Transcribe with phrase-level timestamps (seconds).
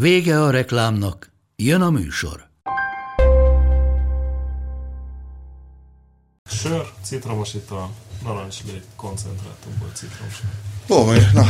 [0.00, 2.48] Vége a reklámnak, jön a műsor.
[6.50, 7.90] Sör, citromos ital,
[8.22, 10.40] narancslé, koncentrátumból citromos.
[10.88, 11.46] Ó, na,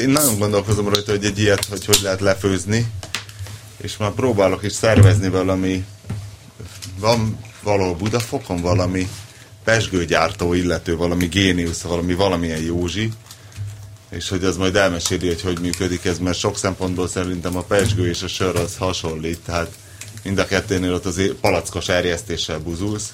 [0.00, 2.92] én nagyon gondolkozom rajta, hogy egy ilyet, hogy hogy lehet lefőzni,
[3.76, 5.84] és már próbálok is szervezni valami,
[6.98, 9.08] van valahol Budafokon valami
[9.64, 13.12] pesgőgyártó illető, valami géniusz, valami valamilyen Józsi,
[14.16, 18.08] és hogy az majd elmeséli, hogy hogy működik ez, mert sok szempontból szerintem a pesgő
[18.08, 19.70] és a sör az hasonlít, tehát
[20.22, 23.12] mind a kettőnél ott az palackos erjesztéssel buzulsz,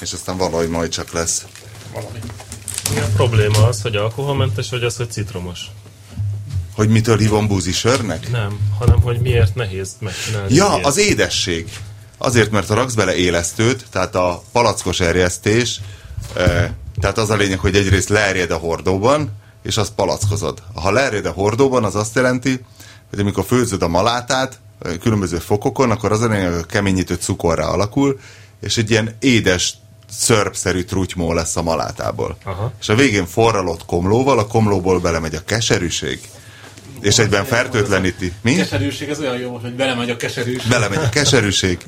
[0.00, 1.46] és aztán valahogy majd csak lesz.
[1.92, 2.18] Valami.
[2.94, 5.60] Mi a probléma az, hogy alkoholmentes, vagy az, hogy citromos?
[6.74, 8.30] Hogy mitől hívom buzi sörnek?
[8.30, 10.54] Nem, hanem hogy miért nehéz megcsinálni.
[10.54, 10.86] Ja, ilyet.
[10.86, 11.68] az édesség.
[12.18, 15.80] Azért, mert ha raksz bele élesztőt, tehát a palackos erjesztés,
[16.36, 20.62] eh, tehát az a lényeg, hogy egyrészt leerjed a hordóban, és azt palackozod.
[20.74, 22.64] Ha leerjed a hordóban, az azt jelenti,
[23.10, 28.18] hogy amikor főzöd a malátát, eh, különböző fokokon, akkor az a keményítő cukorra alakul,
[28.60, 29.74] és egy ilyen édes,
[30.10, 32.36] szörpszerű trutymó lesz a malátából.
[32.44, 32.72] Aha.
[32.80, 36.20] És a végén forralott komlóval, a komlóból belemegy a keserűség,
[37.00, 38.32] és egyben fertőtleníti.
[38.40, 38.54] Mi?
[38.54, 40.68] Keserűség, ez olyan jó, hogy belemegy a keserűség.
[40.68, 41.78] belemegy a keserűség.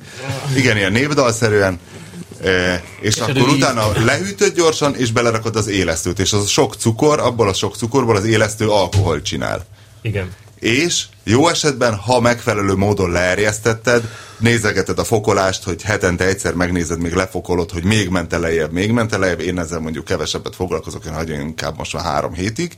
[0.57, 1.79] Igen, ilyen népdalszerűen.
[2.45, 6.19] E, és Keserű akkor utána lehűtöd gyorsan, és belerakod az élesztőt.
[6.19, 9.67] És az a sok cukor, abból a sok cukorból az élesztő alkohol csinál.
[10.03, 10.33] Igen.
[10.59, 14.03] És jó esetben, ha megfelelő módon leerjesztetted,
[14.39, 19.17] nézegeted a fokolást, hogy hetente egyszer megnézed, még lefokolod, hogy még ment lejjebb, még ment
[19.17, 19.41] lejjebb.
[19.41, 22.77] Én ezzel mondjuk kevesebbet foglalkozok, én hagyom inkább most már három hétig.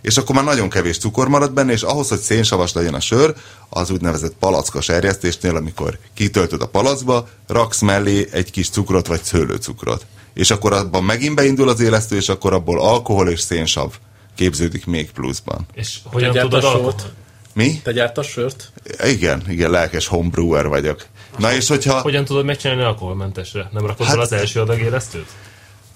[0.00, 3.34] És akkor már nagyon kevés cukor marad benne, és ahhoz, hogy szénsavas legyen a sör,
[3.68, 10.06] az úgynevezett palackos erjesztésnél, amikor kitöltöd a palacba, raksz mellé egy kis cukrot vagy szőlőcukrot.
[10.34, 13.92] És akkor abban megint beindul az élesztő, és akkor abból alkohol és szénsav
[14.34, 15.66] képződik még pluszban.
[15.74, 16.74] És hogyan gyártasz tudod sört?
[16.74, 17.12] alkohol?
[17.52, 17.80] Mi?
[17.82, 18.72] Te gyártasz sört?
[19.04, 21.06] Igen, igen, lelkes homebrewer vagyok.
[21.38, 22.00] Na és hogyha...
[22.00, 23.68] Hogyan tudod megcsinálni alkoholmentesre?
[23.72, 25.26] Nem rakod Hát- hát, az első adag élesztőt?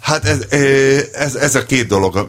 [0.00, 0.46] Hát ez,
[1.12, 2.28] ez, ez a két dolog.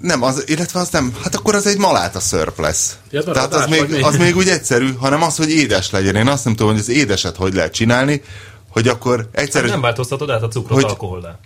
[0.00, 2.96] Nem, az, illetve az nem, hát akkor az egy maláta szörp lesz.
[3.10, 6.14] Ja, Tehát az még, az még úgy egyszerű, hanem az, hogy édes legyen.
[6.14, 8.22] Én azt nem tudom, hogy az édeset hogy lehet csinálni,
[8.68, 9.66] hogy akkor egyszerű...
[9.66, 11.38] Nem változtatod át a cukrot Hogy- alkohollá.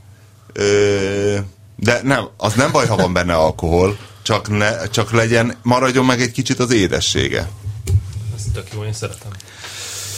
[0.53, 1.39] Ö,
[1.77, 6.21] de nem, az nem baj, ha van benne alkohol, csak, ne, csak legyen, maradjon meg
[6.21, 7.49] egy kicsit az édessége.
[8.37, 9.31] Ez tök jó, én szeretem.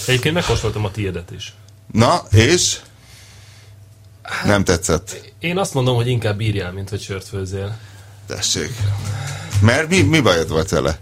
[0.06, 1.54] Egyébként megkóstoltam a tiédet is.
[1.92, 2.76] Na, és?
[4.44, 5.32] Nem tetszett.
[5.38, 7.76] Én azt mondom, hogy inkább bírjál, mint hogy sört főzzél.
[8.26, 8.70] Tessék.
[9.60, 10.98] Mert mi, mi bajod volt vele?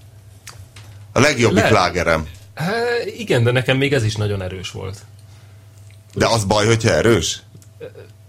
[1.12, 1.72] A legjobbik Lehet.
[1.72, 2.28] lágerem.
[2.54, 2.72] Há,
[3.16, 4.98] igen, de nekem még ez is nagyon erős volt.
[6.14, 7.42] De az baj, hogyha erős?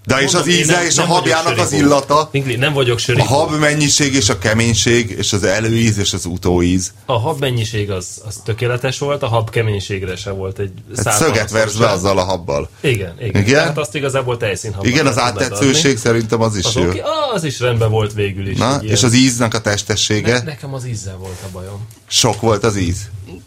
[0.05, 2.95] De és az íze nem- és a nem vagyok habjának az illata, Ingli, nem vagyok
[2.95, 3.25] a sörigó.
[3.25, 6.93] hab mennyiség és a keménység, és az előíz és az utóíz.
[7.05, 10.71] A hab mennyiség az, az tökéletes volt, a hab keménységre se volt egy
[11.03, 12.69] Hát szöget versz be azzal a habbal.
[12.81, 13.41] Igen, igen.
[13.41, 13.53] Igen?
[13.61, 16.83] Tehát azt igazából tejszínhabban Igen, az áttetszőség szerintem az is Az, jó.
[16.83, 17.01] okay,
[17.33, 18.57] az is rendben volt végül is.
[18.57, 20.41] Na, és ilyen- az íznek a ne, testessége?
[20.45, 21.87] nekem az ízzel volt a bajom.
[22.07, 22.97] Sok volt az íz.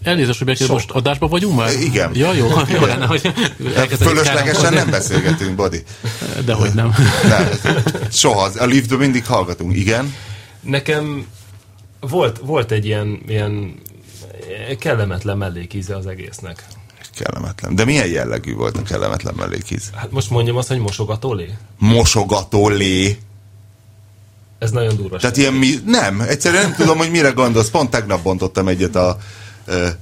[0.02, 1.72] Elnézést, hogy Bekir, most adásban vagyunk már?
[1.80, 2.10] Igen.
[2.14, 3.32] Ja, jó, jó lenne, hogy
[4.00, 5.82] Fölöslegesen nem beszélgetünk, Badi.
[6.44, 6.94] De hogy nem.
[7.28, 7.48] Nem,
[8.10, 8.50] soha.
[8.58, 9.76] A liftben mindig hallgatunk.
[9.76, 10.14] Igen?
[10.60, 11.26] Nekem
[12.00, 13.74] volt, volt egy ilyen, ilyen
[14.78, 16.66] kellemetlen mellékíze az egésznek.
[17.14, 17.74] Kellemetlen.
[17.74, 19.90] De milyen jellegű volt a kellemetlen mellékíz?
[19.94, 21.54] Hát most mondjam azt, hogy mosogatólé?
[21.78, 23.18] Mosogató lé.
[24.58, 25.16] Ez nagyon durva.
[25.16, 25.74] Tehát ilyen mi...
[25.86, 27.70] Nem, egyszerűen nem tudom, hogy mire gondolsz.
[27.70, 29.18] Pont tegnap bontottam egyet a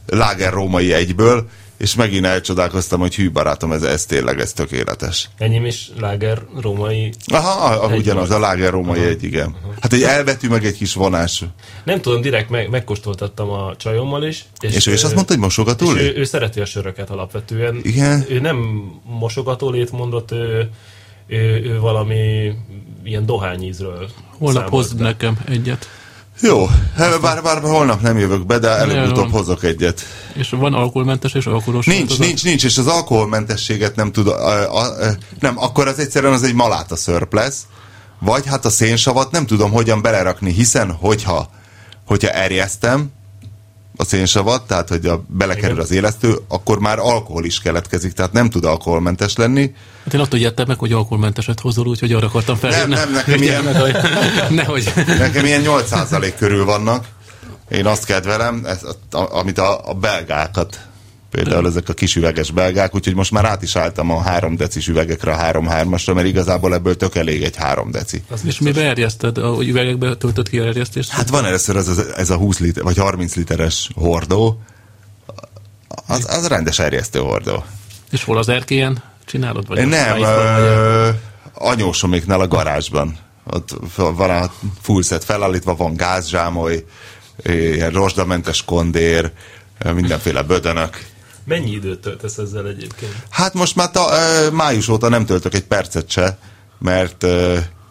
[0.07, 5.31] Láger római egyből, és megint elcsodálkoztam, hogy hű barátom, ez, ez tényleg, ez tökéletes.
[5.39, 7.13] Enyém is láger római.
[7.27, 9.57] Aha, a, ugyanaz, a Láger római egy, igen.
[9.81, 11.45] Hát egy elbetű, meg egy kis vonás.
[11.85, 14.45] Nem tudom, direkt meg, megkóstoltattam a csajommal is.
[14.61, 16.03] És ő is azt mondta, hogy mosogató és lé?
[16.03, 17.81] ő, ő szereti a söröket alapvetően.
[17.83, 18.25] Igen.
[18.29, 18.57] Ő nem
[19.05, 20.71] mosogatólét mondott, ő,
[21.27, 22.53] ő, ő valami
[23.05, 25.03] ilyen dohányízről Holnap hozd be.
[25.03, 25.89] nekem egyet.
[26.41, 26.67] Jó,
[26.97, 30.01] bár, bár, bár holnap nem jövök be, de előbb-utóbb hozok egyet.
[30.35, 32.27] És van alkoholmentes és alkoholos Nincs, változat?
[32.27, 36.43] nincs, nincs, és az alkoholmentességet nem tud, a, a, a, nem, akkor az egyszerűen az
[36.43, 37.63] egy maláta szörp lesz,
[38.19, 41.51] vagy hát a szénsavat nem tudom hogyan belerakni, hiszen hogyha,
[42.07, 43.11] hogyha erjesztem,
[43.97, 45.83] a szénsavat, tehát hogy a, belekerül Igen.
[45.83, 49.75] az élesztő, akkor már alkohol is keletkezik, tehát nem tud alkoholmentes lenni.
[50.05, 52.95] Hát én attól jöttem meg, hogy alkoholmenteset hozol, úgyhogy arra akartam felhívni.
[52.95, 53.65] Nem, nem, nekem ilyen-
[54.51, 54.93] Nehogy.
[55.07, 57.05] Nekem ilyen 8% körül vannak.
[57.69, 60.81] Én azt kedvelem, ez, amit a, a belgákat,
[61.43, 64.89] például ezek a kis üveges belgák, úgyhogy most már át is álltam a 3 decis
[64.89, 68.23] üvegekre, a 3 3 asra mert igazából ebből tök elég egy 3 deci.
[68.45, 69.39] És mi beerjeszted?
[69.39, 71.11] A üvegekbe töltött ki a erjesztést?
[71.11, 74.61] Hát van először ez, ez, a 20 liter, vagy 30 literes hordó,
[76.07, 77.65] az, az rendes erjesztő hordó.
[78.11, 79.67] És hol az erkélyen csinálod?
[79.67, 81.09] Vagy Nem, ö,
[81.55, 83.17] anyósoméknál a garázsban.
[83.45, 86.85] Ott van a full set felállítva, van gázsámoly,
[87.45, 89.33] ilyen rozsdamentes kondér,
[89.95, 91.15] mindenféle bödönök.
[91.47, 93.13] Mennyi időt töltesz ezzel egyébként?
[93.31, 94.09] Hát most már ta,
[94.53, 96.39] május óta nem töltök egy percet se,
[96.79, 97.27] mert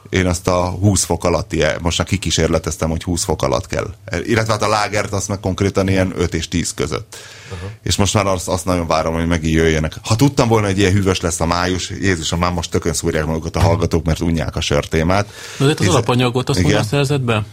[0.09, 3.93] én azt a 20 fok alatti, most már kikísérleteztem, hogy 20 fok alatt kell.
[4.23, 7.17] Illetve hát a lágert azt meg konkrétan ilyen 5 és 10 között.
[7.53, 7.69] Uh-huh.
[7.83, 9.93] És most már azt, azt nagyon várom, hogy megint jöjjenek.
[10.03, 13.55] Ha tudtam volna, hogy ilyen hűvös lesz a május, Jézusom, már most tökön szúrják magukat
[13.55, 15.25] a hallgatók, mert unják a sörtémát.
[15.57, 16.71] Na, de hát az És- alapanyagot azt Igen.
[16.71, 17.43] mondja szerzett be?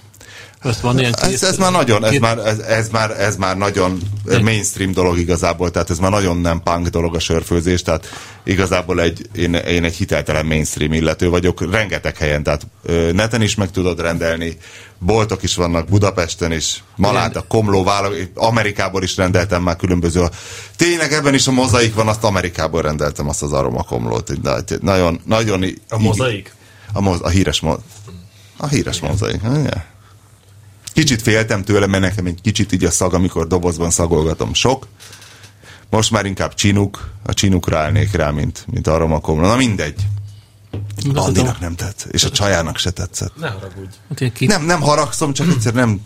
[0.65, 4.01] Ezt van ilyen Ez, ez már nagyon, ez már, ez, ez, már, ez már nagyon
[4.43, 8.07] mainstream dolog igazából, tehát ez már nagyon nem punk dolog a sörfőzés, tehát
[8.45, 13.55] igazából egy, én, én egy hiteltelen mainstream illető vagyok, rengeteg helyen, tehát ö, neten is
[13.55, 14.57] meg tudod rendelni,
[14.99, 20.25] boltok is vannak Budapesten is, Maláda, Komló, Vála, Amerikából is rendeltem már különböző.
[20.77, 25.65] Tényleg ebben is a mozaik van, azt Amerikából rendeltem azt az aromakomlót, de nagyon, nagyon...
[25.89, 26.55] A mozaik?
[26.93, 27.77] A, moz, a híres mo,
[28.57, 29.41] a híres mozaik.
[30.93, 34.87] Kicsit féltem tőle, mert nekem egy kicsit így a szag, amikor dobozban szagolgatom sok.
[35.91, 39.47] Most már inkább csinuk, a csinukra állnék rá, mint, mint aromakomra.
[39.47, 39.95] Na mindegy.
[41.13, 43.37] De az Andinak a- nem tetsz, és a csajának se tetszett.
[43.37, 43.95] Ne haragudj.
[44.09, 46.01] Hát ilyen két, Nem, nem haragszom, csak egyszer nem...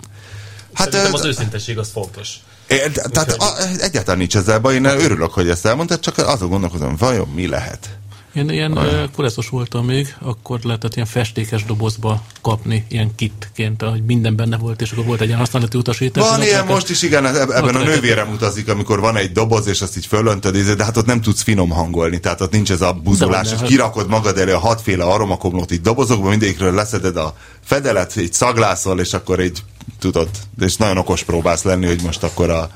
[0.73, 2.35] Hát, Szerintem az őszintesség az fontos.
[2.69, 6.97] É, Tehát a, egyáltalán nincs ezzel baj, én örülök, hogy ezt elmondtad, csak azon gondolkozom,
[6.97, 7.99] vajon mi lehet?
[8.37, 14.05] Én ilyen uh, koreszos voltam még, akkor lehetett ilyen festékes dobozba kapni, ilyen kitként, hogy
[14.05, 16.29] minden benne volt, és akkor volt egy ilyen használati utasítás.
[16.29, 19.81] Van ilyen most is, igen, eb- ebben a nővérem utazik, amikor van egy doboz, és
[19.81, 22.93] azt így fölöntöd, de hát ott nem tudsz finom hangolni, tehát ott nincs ez a
[22.93, 27.37] buzulás, De és van, kirakod magad elő a hatféle aromakomlót így dobozokba, mindegyikről leszeded a
[27.65, 29.63] fedelet, így szaglászol, és akkor így
[29.99, 30.29] tudod,
[30.61, 32.71] és nagyon okos próbálsz lenni, hogy most akkor a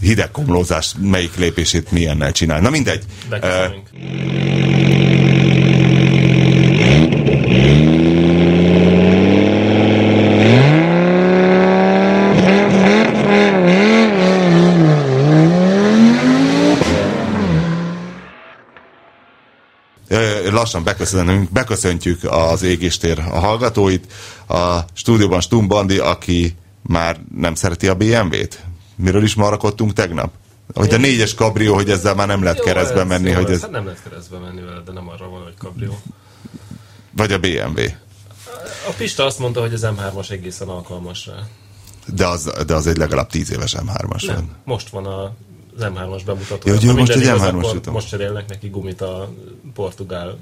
[0.00, 2.60] hideg komlózás melyik lépését milyennel csinál.
[2.60, 3.04] Na mindegy.
[3.30, 3.88] Eh, Beköszönünk.
[20.08, 24.12] Ö, lassan beköszönünk, beköszöntjük az égéstér a hallgatóit.
[24.48, 28.60] A stúdióban Stum Bandi, aki már nem szereti a BMW-t.
[28.98, 30.32] Miről is marakodtunk tegnap?
[30.74, 33.70] Hogy a négyes kabrió, hogy ezzel már nem lehet keresztbe menni, jó hogy ez, Hát
[33.70, 35.98] nem lehet keresztbe menni vele, de nem arra van, hogy kabrió.
[37.10, 37.80] vagy a BMW.
[38.88, 41.34] A Pista azt mondta, hogy az M3-as egészen alkalmas rá.
[42.06, 44.56] De az, de az egy legalább 10 éves M3-as van.
[44.64, 45.32] Most van a
[45.78, 46.70] az M3-as bemutató.
[46.80, 47.92] Ja, most egy igaz, M3-as akkor jutott.
[47.92, 49.32] Most cserélnek neki gumit a
[49.74, 50.38] portugál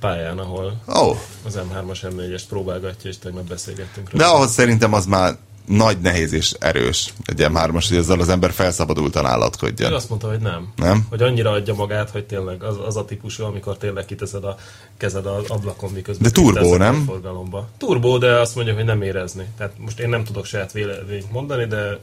[0.00, 1.16] pályán, ahol oh,
[1.46, 5.36] az M3-as M4-est próbálgatja, és tegnap beszélgettünk de ahhoz szerintem az már
[5.66, 9.92] nagy nehéz és erős egy M3-as, hogy ezzel az ember felszabadultan Ő állatkodjon.
[9.92, 10.68] azt mondta, hogy nem.
[10.76, 11.06] Nem?
[11.08, 14.56] Hogy annyira adja magát, hogy tényleg az, az a típusú, amikor tényleg kiteszed a
[14.96, 16.94] kezed az ablakon, miközben De turbó, nem?
[16.94, 17.68] a Forgalomba.
[17.78, 19.44] Turbó, de azt mondja, hogy nem érezni.
[19.56, 21.98] Tehát most én nem tudok saját véleményt mondani, de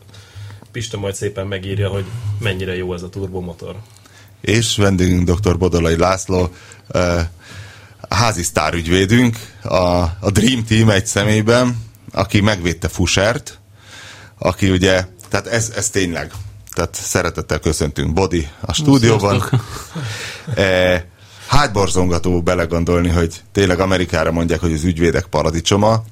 [0.72, 2.06] Pista majd szépen megírja, hogy
[2.40, 3.76] mennyire jó ez a turbomotor.
[4.42, 5.58] és vendégünk dr.
[5.58, 6.50] Bodolai László,
[6.88, 7.28] eh,
[8.10, 9.76] házi sztárügyvédünk, a,
[10.20, 11.86] a Dream Team egy személyben,
[12.18, 13.60] aki megvédte Fusert,
[14.38, 16.32] aki ugye, tehát ez, ez tényleg,
[16.74, 19.44] tehát szeretettel köszöntünk Bodi a stúdióban.
[20.56, 21.04] Eh,
[21.48, 26.04] hátborzongató belegondolni, hogy tényleg Amerikára mondják, hogy az ügyvédek paradicsoma,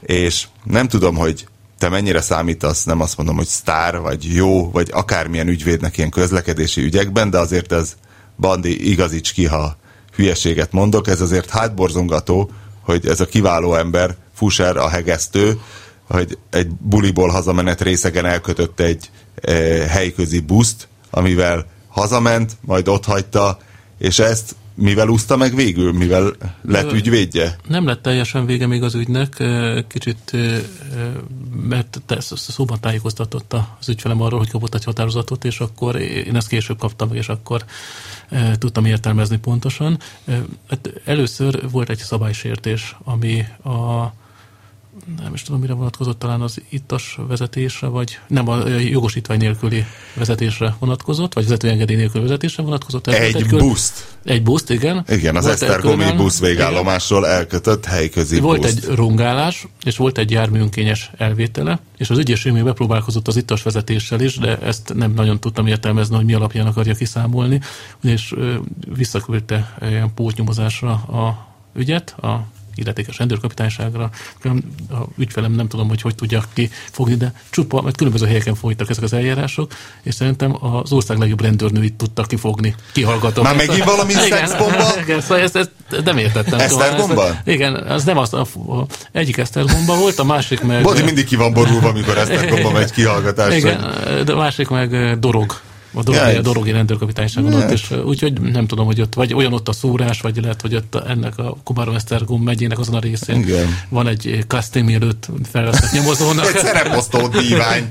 [0.00, 1.46] és nem tudom, hogy
[1.78, 6.82] te mennyire számítasz, nem azt mondom, hogy sztár, vagy jó, vagy akármilyen ügyvédnek ilyen közlekedési
[6.82, 7.96] ügyekben, de azért ez
[8.38, 9.76] Bandi igazíts ki, ha
[10.14, 12.50] hülyeséget mondok, ez azért hátborzongató,
[12.82, 15.60] hogy ez a kiváló ember, Fuser a hegesztő,
[16.02, 19.52] hogy egy buliból hazamenet részegen elkötött egy e,
[19.88, 23.58] helyközi buszt, amivel hazament, majd ott hagyta,
[23.98, 27.56] és ezt mivel úszta meg végül, mivel lett ügyvédje?
[27.68, 29.44] Nem lett teljesen vége még az ügynek,
[29.88, 30.36] kicsit,
[31.68, 36.78] mert szóban tájékoztatott az ügyfelem arról, hogy kapott egy határozatot, és akkor én ezt később
[36.78, 37.64] kaptam, és akkor
[38.58, 39.98] tudtam értelmezni pontosan.
[40.68, 44.12] Hát először volt egy szabálysértés, ami a
[45.22, 50.76] nem is tudom, mire vonatkozott, talán az ittas vezetésre, vagy nem a jogosítvány nélküli vezetésre
[50.78, 53.06] vonatkozott, vagy vezetőengedély nélküli vezetésre vonatkozott.
[53.06, 54.16] Ez Egy, egy kör- buszt.
[54.24, 55.04] Egy buszt, igen.
[55.08, 58.84] Igen, az Esztergomi busz végállomásról elkötött helyközi Volt buszt.
[58.88, 64.20] egy rongálás, és volt egy járműönkényes elvétele, és az ügyészség még bepróbálkozott az ittas vezetéssel
[64.20, 67.60] is, de ezt nem nagyon tudtam értelmezni, hogy mi alapján akarja kiszámolni,
[68.02, 68.34] és
[68.94, 72.46] visszaküldte ilyen pótnyomozásra a ügyet, a
[72.78, 74.10] illetékes rendőrkapitányságra.
[74.90, 79.02] A ügyfelem nem tudom, hogy hogy tudja kifogni, de csupa, mert különböző helyeken folytak ezek
[79.04, 82.74] az eljárások, és szerintem az ország legjobb rendőrnőit tudtak kifogni.
[82.92, 83.44] Kihallgatom.
[83.44, 84.84] Már megint valami Igen, szexbomba?
[85.04, 85.70] Igen, szóval ezt, ezt
[86.04, 86.58] nem értettem.
[86.58, 87.26] Esztergomba?
[87.26, 90.82] Ezt- Igen, az nem az, a, a, egyik Esztergomba volt, a másik meg...
[90.82, 93.56] Bodi mindig ki van borulva, amikor Esztergomba megy kihallgatásra.
[93.56, 93.92] Igen,
[94.24, 95.60] de a másik meg eh, Dorog.
[95.98, 99.34] A Dorogi, Ja, a Dorogi rendőrkapitányságon ott, és eh, úgyhogy nem tudom, hogy ott vagy
[99.34, 102.94] olyan ott a szúrás, vagy lehet, hogy ott a- ennek a Komárom Esztergom megyének azon
[102.94, 103.66] a részén Igen.
[103.88, 106.46] van egy custom előtt felveszett nyomozónak.
[106.46, 107.88] Egy szereposztó dívány,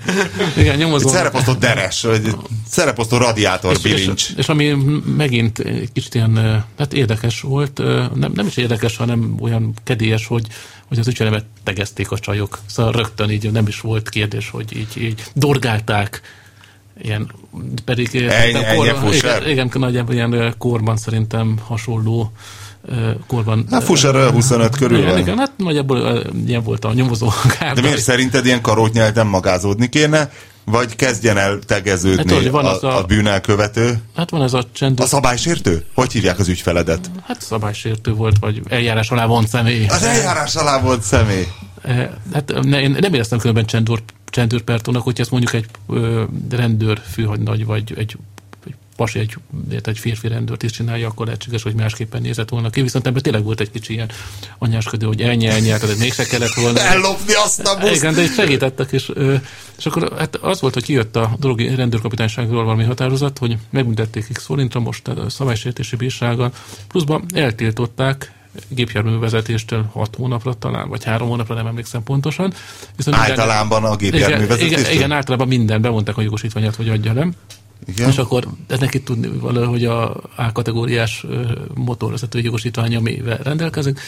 [0.57, 1.15] Igen, egy nyomozónak.
[1.15, 2.35] szereposztó deres, vagy
[2.69, 4.23] szereposztó radiátor És, bilincs.
[4.29, 4.75] és, és ami
[5.17, 10.27] megint kicsit ilyen, eh, hát érdekes volt, eh, nem, nem is érdekes, hanem olyan kedélyes,
[10.27, 10.47] hogy
[10.87, 12.59] hogy az ügyfelemet tegezték a csajok.
[12.65, 16.21] Szóval rögtön így nem is volt kérdés, hogy így, így dorgálták,
[17.01, 17.31] ilyen,
[17.85, 22.31] pedig eh, Ennyi- ennyi korban, igen, igen, nagyjából ilyen eh, korban szerintem hasonló
[22.91, 23.65] eh, korban.
[23.71, 25.19] Hát Fusser 25 körül igen, van.
[25.19, 27.31] igen, hát nagyjából ilyen volt a nyomozó
[27.75, 30.31] De miért szerinted ilyen karótnyelten magázódni kéne,
[30.65, 33.99] vagy kezdjen el Hát tegeződni tudod, van az a, a- a bűnelkövető?
[34.15, 35.83] Hát van ez a csendőr, A szabálysértő?
[35.93, 37.09] Hogy hívják az ügyfeledet?
[37.27, 39.85] hát szabálysértő volt, vagy eljárás alá vont személy.
[39.87, 41.47] Az eljárás alá volt személy.
[42.33, 47.65] Hát ne, én nem éreztem különben csendőr, csendőrpertónak, hogy ezt mondjuk egy ö, rendőr főhagynagy,
[47.65, 48.17] vagy egy,
[48.97, 49.37] pasi, egy,
[49.83, 52.81] egy férfi rendőrt is csinálja, akkor lehetséges, hogy másképpen nézett volna ki.
[52.81, 54.09] Viszont ebben tényleg volt egy kicsi ilyen
[54.57, 56.79] anyásködő, hogy ennyi, ennyi, hát ez mégse kellett volna.
[56.79, 57.95] Ellopni azt a buszt.
[57.95, 59.11] Igen, de itt segítettek, és,
[59.77, 64.45] és akkor hát az volt, hogy kijött a dolgi rendőrkapitányságról valami határozat, hogy megbüntették x
[64.45, 66.53] forintra most szabálysértési bírsággal,
[66.87, 68.35] pluszban eltiltották
[68.67, 72.53] gépjárművezetéstől 6 hónapra talán, vagy 3 hónapra, nem emlékszem pontosan.
[72.95, 74.79] Viszont minden- Általában a igen, gépjárművezetésről?
[74.79, 77.27] igen, igen, általában minden bemondták a jogosítványát, hogy adja le.
[77.85, 78.09] Igen.
[78.09, 81.25] És akkor ez neki tudni valahogy a A kategóriás
[81.73, 83.99] motorvezető jogosítvány, amivel rendelkezik.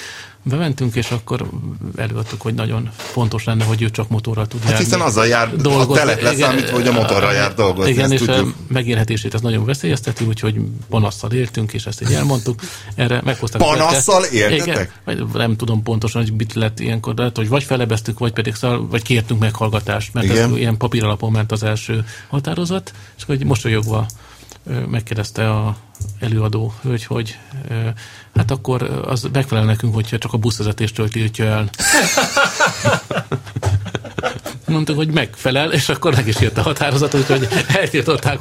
[0.43, 1.49] Bementünk, és akkor
[1.95, 4.85] előadtuk, hogy nagyon fontos lenne, hogy ő csak motorral tud Hát járni.
[4.85, 5.93] hiszen azzal jár, a Dolgozni.
[5.93, 8.37] telet leszámítva, hogy a motorral jár dolgozni, Igen, és tudjuk.
[8.47, 10.55] a megélhetését ez nagyon veszélyezteti, úgyhogy
[10.89, 12.59] panasszal éltünk, és ezt így elmondtuk.
[12.95, 13.61] Erre meghozták.
[13.61, 14.67] a Panasszal éltetek?
[14.67, 18.33] Igen, vagy nem tudom pontosan, hogy mit lett ilyenkor, de lehet, hogy vagy felebeztük, vagy
[18.33, 20.51] pedig szal, vagy kértünk meghallgatást, mert Igen.
[20.51, 24.05] ez ilyen papíralapon ment az első határozat, és egy mosolyogva
[24.89, 25.77] megkérdezte a
[26.19, 27.37] előadó hölgy, hogy
[28.35, 31.69] hát akkor az megfelel nekünk, hogyha csak a buszvezetéstől tiltja el.
[34.69, 38.39] Mondtuk, hogy megfelel, és akkor meg is jött a határozat, úgyhogy eltiltották.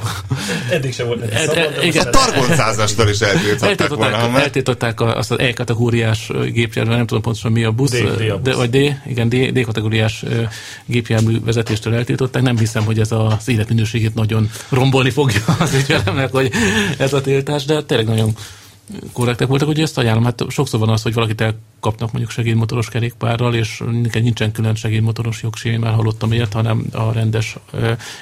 [0.71, 2.07] Eddig sem volt neki Hát, szabad, de igen.
[2.07, 4.43] A targoncázastól is eltiltották volna, Eltiltották, meg...
[4.43, 8.37] eltiltották a- azt az E-kategóriás gépjármű, nem tudom pontosan mi a busz, D- D a
[8.37, 8.55] de, busz.
[8.55, 8.75] vagy D,
[9.07, 10.25] igen, D, D-kategóriás
[10.87, 12.43] gépjármű vezetéstől eltiltották.
[12.43, 16.51] Nem hiszem, hogy ez az életminőségét nagyon rombolni fogja az ügyfelemnek, hogy
[16.99, 18.35] ez a tiltás, de tényleg nagyon
[19.13, 20.25] korrektek voltak, hogy ezt ajánlom.
[20.25, 25.77] Hát sokszor van az, hogy valakit elkapnak mondjuk segédmotoros kerékpárral, és nincsen külön segédmotoros jogséré,
[25.77, 27.57] már hallottam ilyet, hanem a rendes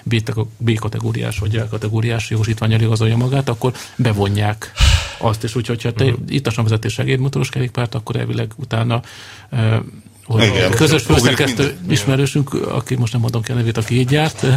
[0.05, 4.73] B- B-kategóriás vagy A-kategóriás jogosítványal igazolja magát, akkor bevonják
[5.19, 5.55] azt is.
[5.55, 6.13] Úgyhogy ha te Mhm.
[6.13, 6.35] uh-huh.
[6.35, 9.03] itt vezetés segédmotoros kerékpárt, akkor elvileg utána
[9.51, 9.77] ö,
[10.25, 10.71] hogy Igen.
[10.71, 14.53] közös főszerkesztő ismerősünk, aki most nem mondom ki a nevét, aki így járt, ö,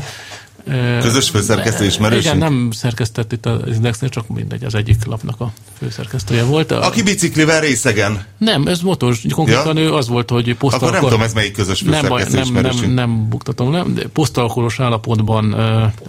[1.02, 2.36] Közös főszerkesztő ismerősünk?
[2.36, 6.72] igen, nem szerkesztett itt az Indexnél, csak mindegy, az egyik lapnak a főszerkesztője volt.
[6.72, 8.26] A, Aki biciklivel részegen.
[8.38, 9.84] Nem, ez motos, konkrétan Ja?
[9.84, 10.88] ő az volt, hogy posztalkor...
[10.88, 12.94] Akkor nem tudom, ez melyik közös nem, főszerkesztő nem, nem, ismerősünk.
[12.94, 15.56] nem buktatom de posztalkoros állapotban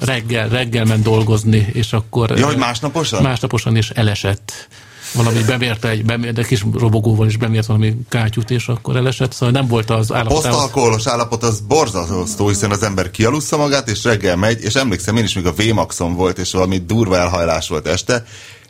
[0.00, 2.38] reggel, reggel ment dolgozni, és akkor...
[2.38, 3.22] Ja, hogy másnaposan?
[3.22, 4.68] Másnaposan is elesett.
[5.12, 9.66] Valami bemérte egy, bemérte, kis robogóval is bemért valami kátyút, és akkor elesett, szóval nem
[9.66, 10.50] volt az állapotában.
[10.50, 15.24] Posztalkoholos állapot az borzasztó, hiszen az ember kialussza magát, és reggel megy, és emlékszem, én
[15.24, 18.24] is még a Vémaxon volt, és valami durva elhajlás volt este,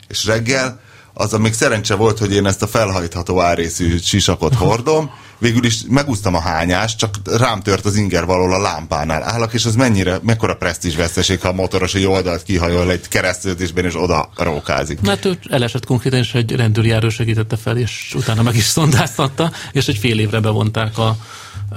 [0.07, 0.79] és reggel
[1.13, 6.35] az még szerencse volt, hogy én ezt a felhajtható árészű sisakot hordom, végül is megúsztam
[6.35, 10.55] a hányást, csak rám tört az inger valahol a lámpánál állak, és az mennyire, mekkora
[10.55, 15.01] presztízs veszteség, ha a motoros egy oldalt kihajol egy keresztültésben, és oda rókázik.
[15.01, 19.87] Mert ő elesett konkrétan, és egy rendőrjáró segítette fel, és utána meg is szondáztatta, és
[19.87, 21.15] egy fél évre bevonták a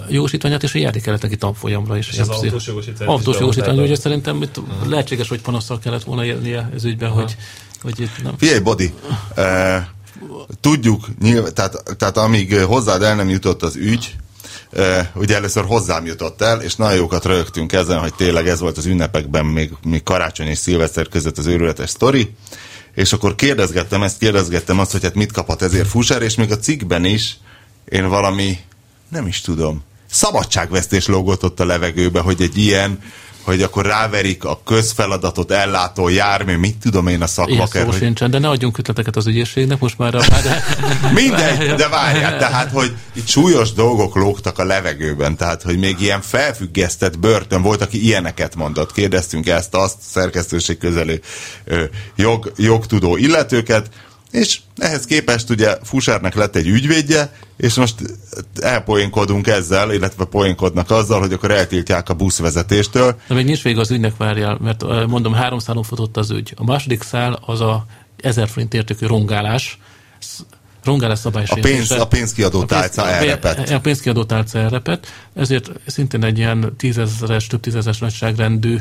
[0.09, 2.09] jogosítványát, és járni kellett neki tanfolyamra is.
[2.09, 6.25] És az autós jogosítványt is Autós jogosítvány, ugye szerintem itt lehetséges, hogy panasszal kellett volna
[6.25, 7.37] élnie ez ügyben, hogy,
[7.83, 8.35] hogy itt nem.
[8.39, 8.93] Figyelj, Bodi,
[9.35, 9.87] eh,
[10.61, 14.17] tudjuk, nyilv, tehát, tehát amíg hozzád el nem jutott az ügy,
[15.15, 18.87] ugye először hozzám jutott el, és nagyon jókat rögtünk ezen, hogy tényleg ez volt az
[18.87, 22.35] ünnepekben, még, még karácsony és szilveszter között az őrületes sztori,
[22.95, 26.59] és akkor kérdezgettem ezt, kérdezgettem azt, hogy hát mit kaphat ezért Fusár, és még a
[26.59, 27.39] cikkben is
[27.89, 28.59] én valami,
[29.15, 32.99] nem is tudom, szabadságvesztés lógott ott a levegőbe, hogy egy ilyen
[33.43, 37.85] hogy akkor ráverik a közfeladatot ellátó jármű, mit tudom én a szakma kell.
[37.85, 37.95] Hogy...
[37.95, 40.15] sincsen, de ne adjunk ötleteket az ügyészségnek most már.
[40.15, 40.19] A...
[40.19, 40.65] De...
[41.21, 46.21] Mindegy, de várjál, tehát, hogy itt súlyos dolgok lógtak a levegőben, tehát, hogy még ilyen
[46.21, 48.93] felfüggesztett börtön volt, aki ilyeneket mondott.
[48.93, 51.21] Kérdeztünk ezt, azt, szerkesztőség közelő
[52.17, 53.91] jog, jogtudó illetőket,
[54.35, 57.95] és ehhez képest ugye Fusárnak lett egy ügyvédje, és most
[58.61, 63.17] elpoénkodunk ezzel, illetve poénkodnak azzal, hogy akkor eltiltják a buszvezetéstől.
[63.29, 66.53] De még nincs vége az ügynek, várjál, mert mondom, három szálon futott az ügy.
[66.57, 67.87] A második szál az a
[68.17, 69.79] 1000 forint értékű rongálás,
[70.85, 71.75] rongálás szabálysértése.
[71.75, 73.69] A, pénz, a pénzkiadó tálca elrepett.
[73.69, 78.79] A pénzkiadó tálca elrepett, ezért szintén egy ilyen tízezeres, több tízezeres nagyságrendű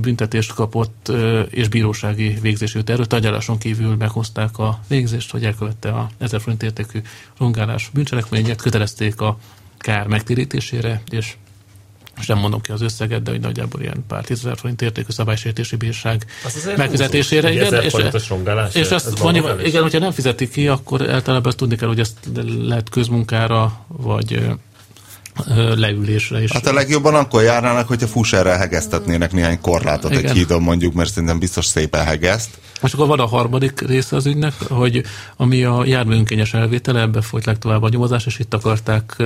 [0.00, 1.12] büntetést kapott,
[1.50, 3.06] és bírósági végzés jött erről.
[3.06, 7.00] Tárgyaláson kívül meghozták a végzést, hogy elkövette a 1000 forint értékű
[7.38, 9.38] rongálás bűncselekményet, kötelezték a
[9.78, 11.34] kár megtérítésére, és
[12.20, 15.76] és nem mondom ki az összeget, de hogy nagyjából ilyen pár tízezer forint értékű szabálysértési
[15.76, 16.26] bírság
[16.76, 17.52] megfizetésére.
[17.52, 17.94] Igen, és,
[18.72, 22.16] és ezt van, igen, hogyha nem fizeti ki, akkor általában ezt tudni kell, hogy ezt
[22.60, 24.56] lehet közmunkára, vagy
[25.74, 26.52] leülésre is.
[26.52, 30.24] Hát a legjobban akkor járnának, hogyha fusárral hegesztetnének néhány korlátot Igen.
[30.24, 32.50] egy hídon mondjuk, mert szerintem biztos szépen hegeszt.
[32.80, 35.02] Most akkor van a harmadik része az ügynek, hogy
[35.36, 39.22] ami a járműönkényes elvétele, ebbe folyt legtovább a nyomozás, és itt akarták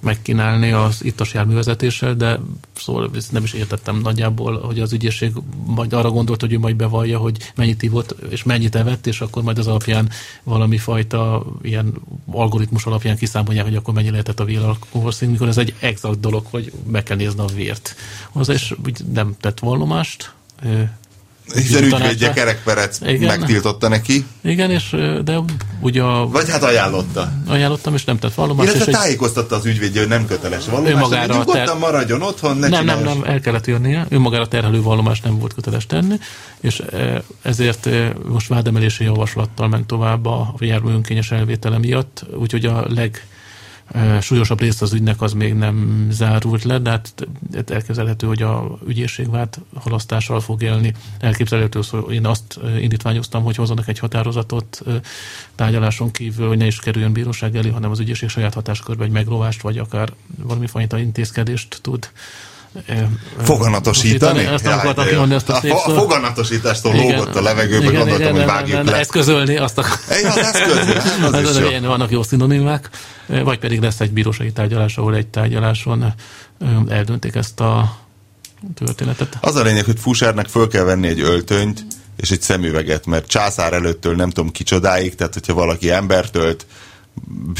[0.00, 2.40] megkínálni az ittas járművezetéssel, de
[2.76, 5.32] szóval nem is értettem nagyjából, hogy az ügyészség
[5.66, 9.42] majd arra gondolt, hogy ő majd bevallja, hogy mennyit ívott, és mennyit evett, és akkor
[9.42, 10.10] majd az alapján
[10.42, 11.94] valami fajta ilyen
[12.30, 16.72] algoritmus alapján kiszámolják, hogy akkor mennyi lehetett a vélalkoholszín, mikor ez egy exakt dolog, hogy
[16.86, 17.94] meg kell nézni a vért.
[18.32, 18.74] Az is
[19.12, 20.32] nem tett vallomást,
[21.54, 24.24] hiszen ügyvédje Kerekperec megtiltotta neki.
[24.40, 25.38] Igen, és de
[25.80, 26.26] ugye a...
[26.28, 27.32] Vagy hát ajánlotta.
[27.46, 28.74] Ajánlottam, és nem tett vallomást.
[28.74, 30.96] Illetve és tájékoztatta az ügyvédje, hogy nem köteles vallomást.
[30.96, 31.76] Ő magára ter...
[31.78, 34.06] maradjon otthon, ne Nem, nem, nem, el kellett jönnie.
[34.08, 36.14] Ő magára terhelő vallomást nem volt köteles tenni,
[36.60, 36.82] és
[37.42, 37.88] ezért
[38.28, 43.26] most vádemelési javaslattal ment tovább a jármű önkényes elvétele miatt, úgyhogy a leg
[44.20, 47.26] súlyosabb rész az ügynek az még nem zárult le, de hát
[47.66, 50.92] elképzelhető, hogy a ügyészség vált halasztással fog élni.
[51.18, 54.82] Elképzelhető, hogy én azt indítványoztam, hogy hozzanak egy határozatot
[55.54, 59.62] tárgyaláson kívül, hogy ne is kerüljön bíróság elé, hanem az ügyészség saját hatáskörben egy megrovást,
[59.62, 62.10] vagy akár valami fajta intézkedést tud
[63.42, 64.44] Foganatosítani?
[64.44, 68.34] Ezt nem akartam kimondani ezt a, a, a foganatosítástól lógott a levegőbe, igen, gondoltam, igen,
[68.34, 68.96] hogy vágjuk le.
[68.96, 69.84] Eszközölni azt a...
[70.08, 70.92] Egy, az eszközölni,
[71.38, 71.88] az is jó.
[71.88, 72.88] Vannak jó szinonimák,
[73.26, 76.14] vagy pedig lesz egy bírósági tárgyalás, ahol egy tárgyaláson
[76.88, 77.96] eldöntik ezt a
[78.74, 79.38] történetet.
[79.40, 83.72] Az a lényeg, hogy Fusárnak föl kell venni egy öltönyt, és egy szemüveget, mert császár
[83.72, 86.66] előttől nem tudom kicsodáig, tehát hogyha valaki embert ölt,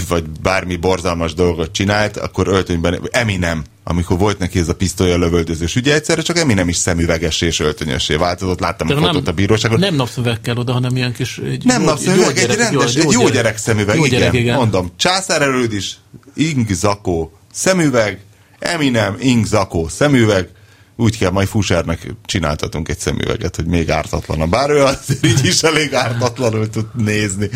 [0.09, 5.77] vagy bármi borzalmas dolgot csinált, akkor öltönyben, Eminem, amikor volt neki ez a pisztolya lövöldözős,
[5.77, 9.79] ugye egyszerre csak Eminem is szemüveges és öltönyösé változott, láttam De a fotót a bíróságon.
[9.79, 11.39] Nem napszöveg kell oda, hanem ilyen kis...
[11.39, 14.57] Egy nem jó, napszöveg, egy rendes, jó, egy jó gyerek szemüveg, jó gyerek, igen, igen,
[14.57, 14.93] mondom.
[14.97, 15.97] Császár előd is,
[16.35, 18.21] ing zakó, szemüveg,
[18.59, 20.49] Eminem, ing zakó, szemüveg,
[20.97, 24.51] úgy kell, majd Fusárnak csináltatunk egy szemüveget, hogy még ártatlan.
[24.51, 27.51] Bár ő azért így is elég ártatlanul tud nézni.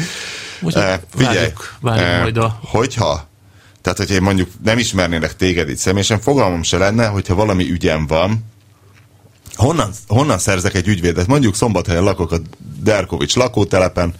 [0.60, 2.58] Úgy, uh, figyelj, várjuk, várjuk uh, majd a...
[2.62, 3.28] Hogyha,
[3.82, 8.06] tehát hogyha én mondjuk nem ismernélek téged itt személyesen, fogalmam se lenne, hogyha valami ügyem
[8.06, 8.44] van,
[9.54, 11.26] honnan, honnan szerzek egy ügyvédet?
[11.26, 12.36] Mondjuk szombathelyen lakok a
[12.82, 14.14] Derkovics lakótelepen,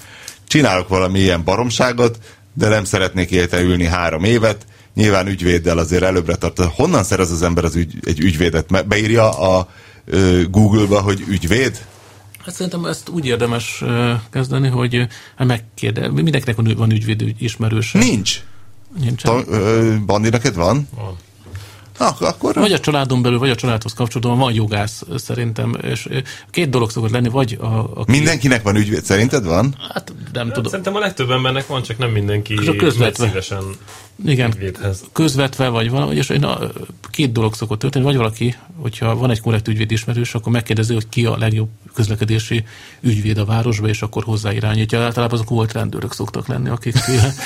[0.47, 2.19] csinálok valami ilyen baromságot,
[2.55, 6.61] de nem szeretnék érte ülni három évet, nyilván ügyvéddel azért előbbre tart.
[6.61, 8.87] Honnan szerez az ember az ügy, egy ügyvédet?
[8.87, 9.69] Beírja a
[10.51, 11.85] Google-ba, hogy ügyvéd?
[12.47, 13.85] Hát szerintem ezt úgy érdemes
[14.31, 15.07] kezdeni, hogy
[15.37, 17.99] hát megkérde, mindenkinek van, ügyvéd ismerőse.
[17.99, 18.43] Nincs.
[19.01, 19.23] Nincs.
[20.07, 20.89] Bandi, neked van?
[20.95, 21.17] Van.
[21.97, 22.55] Ah, akkor...
[22.55, 26.09] Vagy a családon belül, vagy a családhoz kapcsolatban van jogász szerintem, és
[26.51, 28.01] két dolog szokott lenni, vagy a...
[28.01, 28.11] Aki...
[28.11, 29.75] Mindenkinek van ügyvéd, szerinted van?
[29.95, 30.71] Hát nem tudom.
[30.71, 32.57] Szerintem a legtöbb embernek van, csak nem mindenki
[33.17, 33.63] szívesen
[34.25, 35.05] igen, ügyvédhez.
[35.13, 36.59] közvetve, vagy valami, és én a,
[37.11, 41.09] két dolog szokott történni, vagy valaki, hogyha van egy korrekt ügyvéd ismerős, akkor megkérdezi, hogy
[41.09, 42.65] ki a legjobb közlekedési
[43.01, 45.01] ügyvéd a városba, és akkor hozzáirányítja.
[45.01, 46.95] Általában azok volt rendőrök szoktak lenni, akik,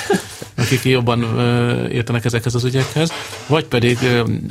[0.57, 1.39] akik jobban
[1.89, 3.11] értenek ezekhez az ügyekhez.
[3.47, 3.97] Vagy pedig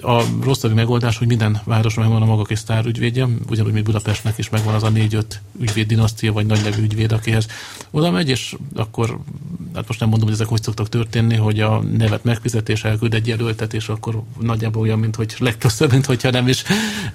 [0.01, 4.39] a rosszabb megoldás, hogy minden városban megvan a maga kis sztár ügyvédje, ugyanúgy, mint Budapestnek
[4.39, 7.47] is megvan az a négy-öt ügyvéd dinasztia, vagy nagy nevű ügyvéd, akihez
[7.91, 9.19] oda megy, és akkor
[9.75, 13.27] hát most nem mondom, hogy ezek hogy szoktak történni, hogy a nevet megfizetés elküld egy
[13.27, 16.63] jelöltet, és akkor nagyjából olyan, mint hogy legtöbbször, mint hogyha nem is,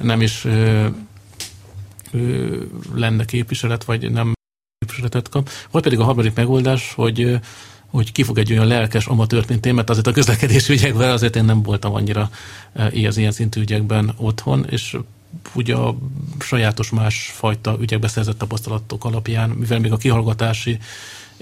[0.01, 0.87] nem is ö,
[2.11, 4.33] ö, lenne képviselet, vagy nem
[4.77, 5.49] képviseletet kap.
[5.71, 7.39] Vagy pedig a harmadik megoldás, hogy
[7.95, 11.35] hogy ki fog egy olyan lelkes amatőrt, mint én, mert azért a közlekedési ügyekben azért
[11.35, 12.29] én nem voltam annyira
[13.07, 14.97] az ilyen szintű ügyekben otthon, és
[15.53, 15.97] ugye a
[16.39, 20.79] sajátos másfajta ügyekbe szerzett tapasztalatok alapján, mivel még a kihallgatási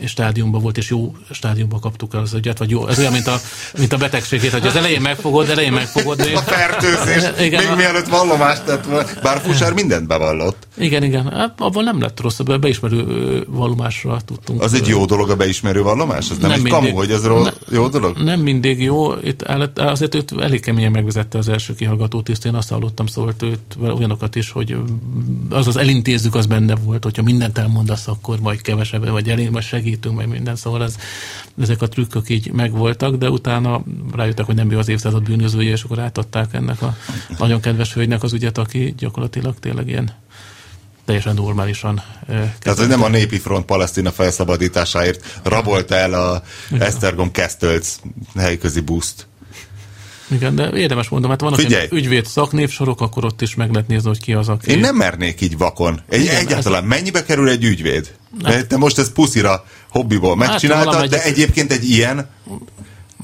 [0.06, 3.39] stádiumban volt, és jó stádiumban kaptuk el az ügyet, vagy jó, ez olyan, mint a,
[3.77, 6.19] mint a betegségét, hogy az elején megfogod, elején megfogod.
[6.19, 7.75] A fertőzés, igen, még a...
[7.75, 10.67] mielőtt vallomást tett volna, bár Fusár mindent bevallott.
[10.77, 14.62] Igen, igen, hát abban nem lett rosszabb, beismerő vallomásra tudtunk.
[14.62, 16.29] Az egy jó dolog a beismerő vallomás?
[16.29, 18.17] Az nem, nem egy mindig, kamu, hogy ez ne, jó dolog?
[18.17, 19.41] Nem mindig jó, itt
[19.75, 24.36] azért őt elég keményen megvezette az első kihallgató tiszt, én azt hallottam, szólt őt olyanokat
[24.36, 24.77] is, hogy
[25.49, 29.63] az az elintézzük, az benne volt, hogyha mindent elmondasz, akkor majd kevesebb, vagy elég, majd
[29.84, 30.96] segítünk, meg minden, szóval ez,
[31.62, 35.84] ezek a trükkök így megvoltak, de utána rájöttek, hogy nem ő az évszázad bűnözője, és
[35.84, 36.98] akkor átadták ennek a
[37.38, 40.12] nagyon kedves hölgynek az ügyet, aki gyakorlatilag tényleg ilyen
[41.06, 42.02] teljesen normálisan.
[42.60, 46.43] Tehát, hogy nem a népi front Palesztina felszabadításáért rabolta el a.
[46.80, 47.96] Esztergom Kesztölc
[48.36, 49.28] helyközi buszt.
[50.27, 51.88] Igen, de érdemes mondom, hát vannak Figyelj.
[51.91, 54.71] ügyvéd szaknévsorok, akkor ott is meg lehet nézni, hogy ki az, aki...
[54.71, 56.01] Én nem mernék így vakon.
[56.09, 56.89] Egy, Igen, egyáltalán ez...
[56.89, 58.15] mennyibe kerül egy ügyvéd?
[58.43, 62.29] Hát, Te most ezt puszira, hobbiból hát, megcsináltad, hát, de egyébként egy ilyen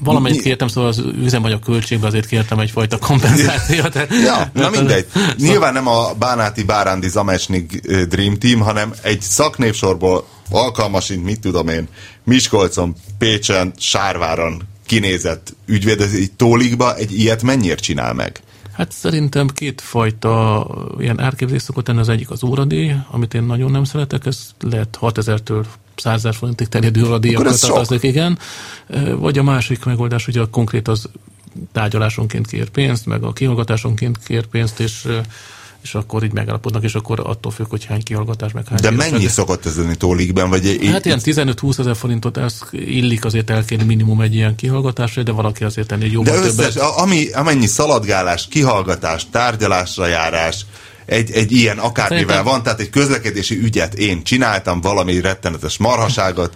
[0.04, 3.94] Valamelyik kértem, szóval az üzemanyag költségbe azért kértem egyfajta kompenzációt.
[4.26, 5.06] ja, na mindegy.
[5.36, 11.88] Nyilván nem a Bánáti Bárándi Zamesnik Dream Team, hanem egy szaknévsorból alkalmasint, mit tudom én,
[12.24, 18.40] Miskolcon, Pécsen, Sárváron kinézett ügyvéd, ez egy tólikba egy ilyet mennyiért csinál meg?
[18.72, 20.66] Hát szerintem kétfajta
[20.98, 24.98] ilyen árképzés szokott lenni, az egyik az óradíj, amit én nagyon nem szeretek, ez lehet
[25.00, 25.64] 6000-től
[25.96, 28.38] 100 ezer forintig terjedő óradíjakat tartozik, igen.
[29.16, 31.08] Vagy a másik megoldás, ugye a konkrét az
[31.72, 35.06] tárgyalásonként kér pénzt, meg a kihallgatásonként kér pénzt, és
[35.82, 39.26] és akkor így megállapodnak, és akkor attól függ, hogy hány kihallgatás, meg hány De mennyi
[39.26, 40.48] szokott ez lenni tólikben?
[40.48, 45.32] Vagy hát ilyen 15-20 ezer forintot ez illik azért elkérni minimum egy ilyen kihallgatásra, de
[45.32, 46.90] valaki azért tenni jobban De összes, többet.
[46.96, 50.66] ami, amennyi szaladgálás, kihallgatás, tárgyalásra járás,
[51.06, 52.44] egy, egy ilyen akármivel Szerintem...
[52.52, 56.52] van, tehát egy közlekedési ügyet én csináltam, valami rettenetes marhaságot,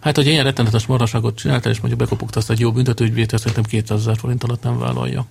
[0.00, 4.16] Hát, hogy ilyen rettenetes marhaságot csináltál, és mondjuk bekopogtasz egy jó büntetőügyvédet, szerintem 200 ezer
[4.16, 5.26] forint alatt nem vállalja.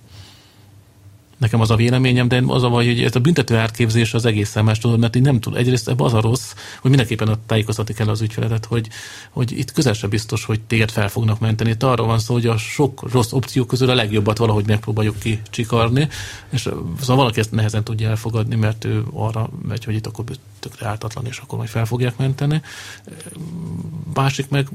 [1.36, 4.54] Nekem az a véleményem, de az a baj, hogy ez a büntető árképzés az egész
[4.54, 5.56] más, tudod, mert így nem tud.
[5.56, 8.88] Egyrészt ebben az a rossz, hogy mindenképpen tájékoztatni kell az ügyfeledet, hogy,
[9.30, 11.70] hogy itt közel sem biztos, hogy téged fel fognak menteni.
[11.70, 16.08] Itt arról van szó, hogy a sok rossz opció közül a legjobbat valahogy megpróbáljuk kicsikarni,
[16.50, 16.60] és
[17.00, 20.24] szóval valaki ezt nehezen tudja elfogadni, mert ő arra megy, hogy itt akkor
[20.58, 22.62] tökre ártatlan, és akkor majd fel fogják menteni.
[24.14, 24.68] Másik meg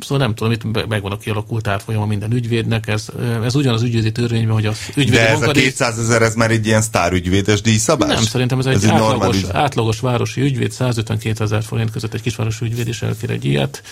[0.00, 3.08] szóval nem tudom, itt megvan a kialakult árfolyama minden ügyvédnek, ez,
[3.44, 6.66] ez ugyanaz ügyvédi törvényben, hogy az ügyvédi De ez a 200 ezer, ez már egy
[6.66, 8.14] ilyen sztárügyvédes díjszabás?
[8.14, 9.48] Nem, szerintem ez, ez egy, egy átlagos, ügy...
[9.52, 13.82] átlagos városi ügyvéd, 152 ezer forint között egy kisvárosi ügyvéd is elkér egy ilyet.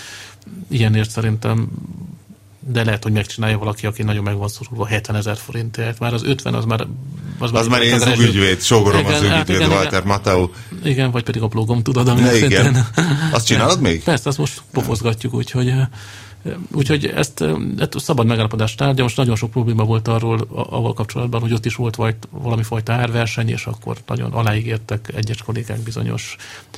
[0.71, 1.69] Ilyenért szerintem
[2.67, 5.99] de lehet, hogy megcsinálja valaki, aki nagyon meg van szorulva 70 ezer forintért.
[5.99, 6.87] Már az 50 az már...
[7.39, 10.49] Az, az már én ügyvéd, sógorom az hát ügyvéd, Walter Mateu.
[10.85, 12.87] Igen, vagy pedig a blogom, tudod, ami igen.
[13.33, 14.03] Azt csinálod még?
[14.03, 15.73] Persze, azt most pofozgatjuk, úgyhogy
[16.73, 17.45] Úgyhogy ezt,
[17.79, 19.03] ezt szabad megállapodást tárgya.
[19.03, 22.93] Most nagyon sok probléma volt arról, avval kapcsolatban, hogy ott is volt vagy valami fajta
[22.93, 26.37] árverseny, és akkor nagyon aláígértek egyes kollégák bizonyos,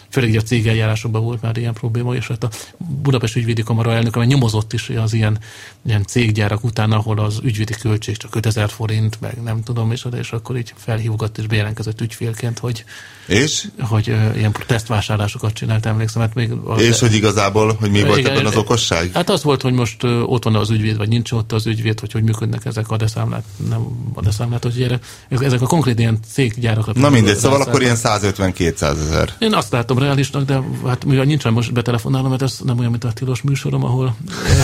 [0.09, 4.31] főleg a cégeljárásokban volt már ilyen probléma, és hát a Budapest ügyvédi kamara elnöke mert
[4.31, 5.39] nyomozott is az ilyen,
[5.87, 10.33] ilyen céggyárak után, ahol az ügyvédi költség csak 5000 forint, meg nem tudom, és, és
[10.33, 12.85] akkor így felhívott és bejelentkezett ügyfélként, hogy,
[13.27, 13.69] és?
[13.81, 16.23] hogy uh, ilyen tesztvásárlásokat csinált, emlékszem.
[16.23, 19.11] Hát még az, és hogy igazából, hogy mi volt igen, ebben az okosság?
[19.13, 22.13] Hát az volt, hogy most ott van az ügyvéd, vagy nincs ott az ügyvéd, hogy
[22.13, 24.99] hogy működnek ezek a deszámlát, nem a deszámlát, hogy gyere.
[25.29, 26.95] Ezek a konkrét ilyen céggyárak.
[26.95, 29.33] Na mindegy, szóval akkor ilyen 150-200 ezer.
[29.39, 33.05] Én azt látom reálisnak, de hát mivel nincsen most betelefonálom, mert ez nem olyan, mint
[33.05, 34.17] a tilos műsorom, ahol...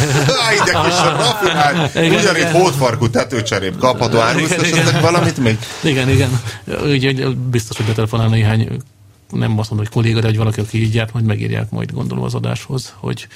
[0.63, 5.59] Ide kis rafinált, ugyanígy hótfarkú tetőcserép kapható áruszt, valamit még?
[5.83, 6.41] Igen, igen.
[6.85, 8.81] Úgy, biztos, hogy betelefonálna néhány
[9.33, 12.25] nem azt mondom, hogy kolléga, de hogy valaki, aki így járt, majd megírják majd gondolom
[12.25, 13.29] az adáshoz, hogy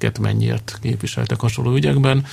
[0.00, 2.26] kiket mennyiért képviseltek hasonló ügyekben.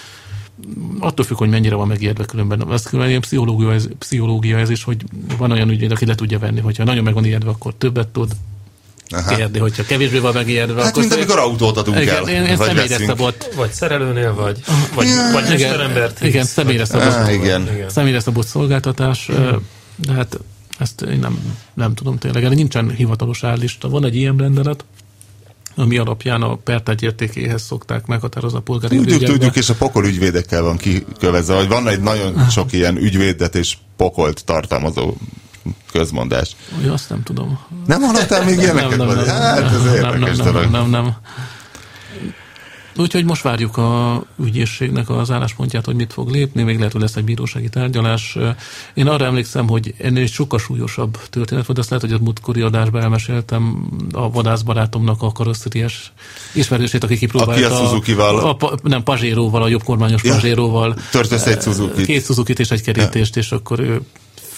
[0.99, 2.71] Attól függ, hogy mennyire van megérve különben.
[2.71, 5.03] Ez különben ilyen pszichológia ez, pszichológia ez is, hogy
[5.38, 8.32] van olyan ügyvéd, aki le tudja venni, hogyha nagyon meg van ijedve, akkor többet tud,
[9.10, 9.36] Aha.
[9.36, 10.82] kérni, hogyha kevésbé van megijedve.
[10.82, 12.27] Hát, akkor mint amikor autót adunk igen, el.
[12.27, 13.53] Én, én vagy személyre szabott.
[13.56, 14.60] Vagy szerelőnél, vagy,
[14.95, 16.23] vagy, ja, vagy mesterembert.
[16.23, 17.13] Igen, személyre szabott.
[17.13, 17.69] Ah, igen.
[17.88, 19.30] Személyre szabott szolgáltatás.
[19.95, 20.39] De hát
[20.80, 21.39] ezt én nem,
[21.73, 23.89] nem tudom tényleg, erre nincsen hivatalos állista.
[23.89, 24.86] Van egy ilyen rendelet,
[25.80, 29.34] ami alapján a pertágy értékéhez szokták meghatározni a polgári Tudjuk, ügyekbe.
[29.34, 33.78] tudjuk, és a pokol ügyvédekkel van kikövezve, hogy van egy nagyon sok ilyen ügyvédet és
[33.98, 35.13] pokolt tartalmazó
[35.92, 36.56] közmondás.
[36.86, 37.60] Jó, azt nem tudom.
[37.86, 39.28] Nem hallottál még ilyeneket?
[39.28, 40.54] hát ez nem, érdekes dolog.
[40.54, 41.16] nem, nem, nem.
[42.98, 47.16] Úgyhogy most várjuk a ügyészségnek az álláspontját, hogy mit fog lépni, még lehet, hogy lesz
[47.16, 48.38] egy bírósági tárgyalás.
[48.94, 52.62] Én arra emlékszem, hogy ennél egy sokkal súlyosabb történet volt, azt lehet, hogy a múltkori
[52.62, 56.12] adásban elmeséltem a vadászbarátomnak a karosszériás
[56.54, 57.52] ismerősét, aki kipróbálta.
[57.52, 60.34] Aki a Suzuki-val- A, a, nem, Pazséróval, a jobb kormányos Ja.
[60.34, 60.96] Pazséróval.
[61.12, 62.06] Tört össze egy Suzuki-t.
[62.06, 64.02] Két suzuki és egy kerítést, és akkor ő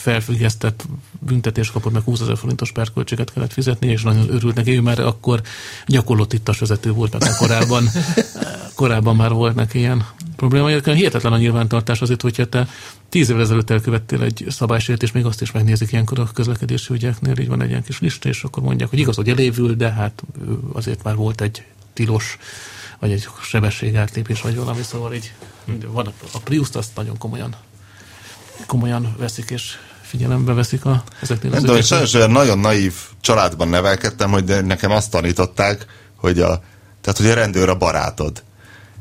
[0.02, 0.86] felfüggesztett
[1.20, 5.00] büntetés kapott, meg 20 ezer forintos perköltséget kellett fizetni, és nagyon örült neki, ő már
[5.00, 5.42] akkor
[5.86, 7.84] gyakorlott ittas vezető volt, már korábban,
[8.76, 10.68] korábban már volt neki ilyen probléma.
[10.68, 12.68] Hihetetlen a nyilvántartás azért, hogyha te
[13.10, 17.48] tíz évvel ezelőtt elkövettél egy szabálysértést, még azt is megnézik ilyenkor a közlekedési ügyeknél, így
[17.48, 20.24] van egy ilyen kis lista, és akkor mondják, hogy igaz, hogy elévül, de hát
[20.74, 22.38] azért már volt egy tilos
[23.00, 25.34] vagy egy sebességátlépés, vagy valami, szóval így
[25.88, 27.56] van a, a Prius-t azt nagyon komolyan
[28.66, 29.78] komolyan veszik, és
[30.10, 34.62] figyelembe veszik a, ezeknél Nem az tudom, sajnos olyan nagyon naív családban nevelkedtem, hogy de
[34.62, 36.62] nekem azt tanították, hogy a,
[37.02, 38.44] tehát, hogy a rendőr a barátod.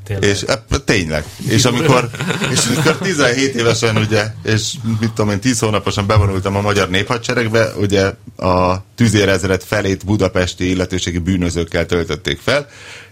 [0.05, 0.29] Tényleg.
[0.29, 1.25] És e, tényleg.
[1.49, 2.11] És amikor,
[2.51, 7.73] és amikor 17 évesen, ugye, és mit tudom én, 10 hónaposan bevonultam a magyar néphadseregbe,
[7.77, 12.67] ugye a tüzérezred felét budapesti illetőségi bűnözőkkel töltötték fel,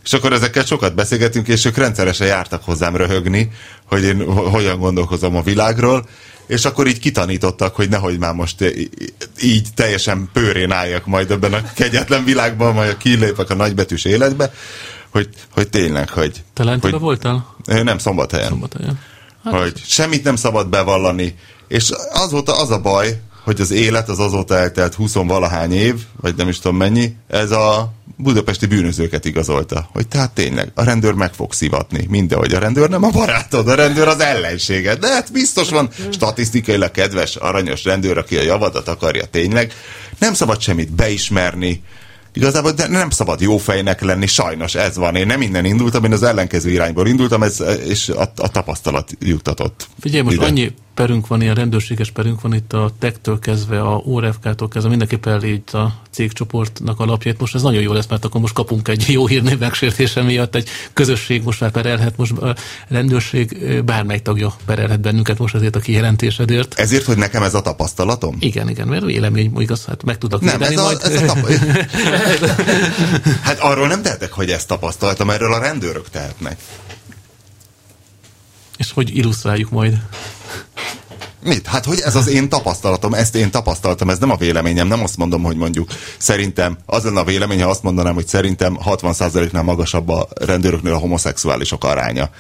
[0.05, 3.51] és akkor ezekkel sokat beszélgetünk, és ők rendszeresen jártak hozzám röhögni,
[3.85, 6.09] hogy én ho- hogyan gondolkozom a világról,
[6.47, 8.75] és akkor így kitanítottak, hogy nehogy már most
[9.43, 14.53] így teljesen pőrén álljak majd ebben a kegyetlen világban, majd kilépek a nagybetűs életbe,
[15.11, 16.43] hogy, hogy tényleg, hogy...
[16.53, 17.57] Te hogy voltál?
[17.65, 18.49] Nem, szombathelyen.
[18.49, 19.01] Szombathelyen.
[19.45, 21.35] Hát hogy semmit nem szabad bevallani.
[21.69, 26.35] És azóta az a baj, hogy az élet az azóta eltelt 20 valahány év, vagy
[26.37, 29.89] nem is tudom mennyi, ez a budapesti bűnözőket igazolta.
[29.93, 32.07] Hogy tehát tényleg, a rendőr meg fog szivatni.
[32.09, 34.99] Mindenhogy a rendőr nem a barátod, a rendőr az ellenséged.
[34.99, 39.73] De hát biztos van statisztikailag kedves, aranyos rendőr, aki a javadat akarja tényleg.
[40.19, 41.83] Nem szabad semmit beismerni,
[42.33, 45.17] Igazából de nem szabad jó fejnek lenni, sajnos ez van.
[45.17, 49.89] Én nem innen indultam, én az ellenkező irányból indultam, ez, és a, a tapasztalat juttatott.
[50.01, 50.45] Figyelj, most ide.
[50.47, 55.27] annyi perünk van, ilyen rendőrséges perünk van itt a TEK-től kezdve, a ORFK-tól kezdve, mindenképp
[55.27, 57.41] elé itt a cégcsoportnak alapjait.
[57.41, 60.69] Most ez nagyon jó lesz, mert akkor most kapunk egy jó hírnév megsértése miatt, egy
[60.93, 62.57] közösség most már perelhet, most a
[62.89, 66.75] rendőrség bármely tagja perelhet bennünket most azért a kijelentésedért.
[66.79, 68.37] Ezért, hogy nekem ez a tapasztalatom?
[68.41, 70.99] Igen, igen, mert vélemény, igaz, hát meg tudok Nem, ez a, majd.
[71.03, 71.49] ez a tapa...
[73.43, 76.59] Hát arról nem tehetek, hogy ezt tapasztaltam, erről a rendőrök tehetnek.
[78.77, 79.99] És hogy illusztráljuk majd.
[81.47, 81.67] Mit?
[81.67, 85.17] Hát, hogy ez az én tapasztalatom, ezt én tapasztaltam, ez nem a véleményem, nem azt
[85.17, 90.09] mondom, hogy mondjuk szerintem, az lenne a vélemény, ha azt mondanám, hogy szerintem 60%-nál magasabb
[90.09, 92.31] a rendőröknél a homoszexuálisok aránya.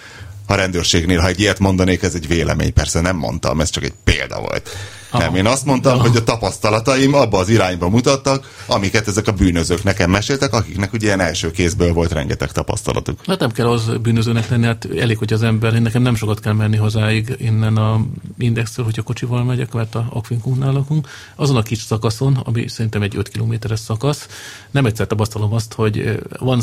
[0.46, 3.94] A rendőrségnél, ha egy ilyet mondanék, ez egy vélemény, persze nem mondtam, ez csak egy
[4.04, 4.70] példa volt.
[5.16, 5.24] Aha.
[5.24, 6.02] Nem, én azt mondtam, Aha.
[6.02, 11.07] hogy a tapasztalataim abba az irányba mutattak, amiket ezek a bűnözők nekem meséltek, akiknek ugye
[11.07, 13.20] ilyen első kézből volt rengeteg tapasztalatuk.
[13.26, 16.40] Hát nem kell az bűnözőnek lenni, hát elég, hogy az ember, én nekem nem sokat
[16.40, 18.00] kell menni hozzáig innen a
[18.38, 21.09] Indextől, hogyha kocsival megyek, mert a Akvinkunknál lakunk.
[21.35, 24.26] Azon a kis szakaszon, ami szerintem egy 5 kilométeres szakasz,
[24.70, 26.61] nem egyszer tapasztalom azt, hogy eh, van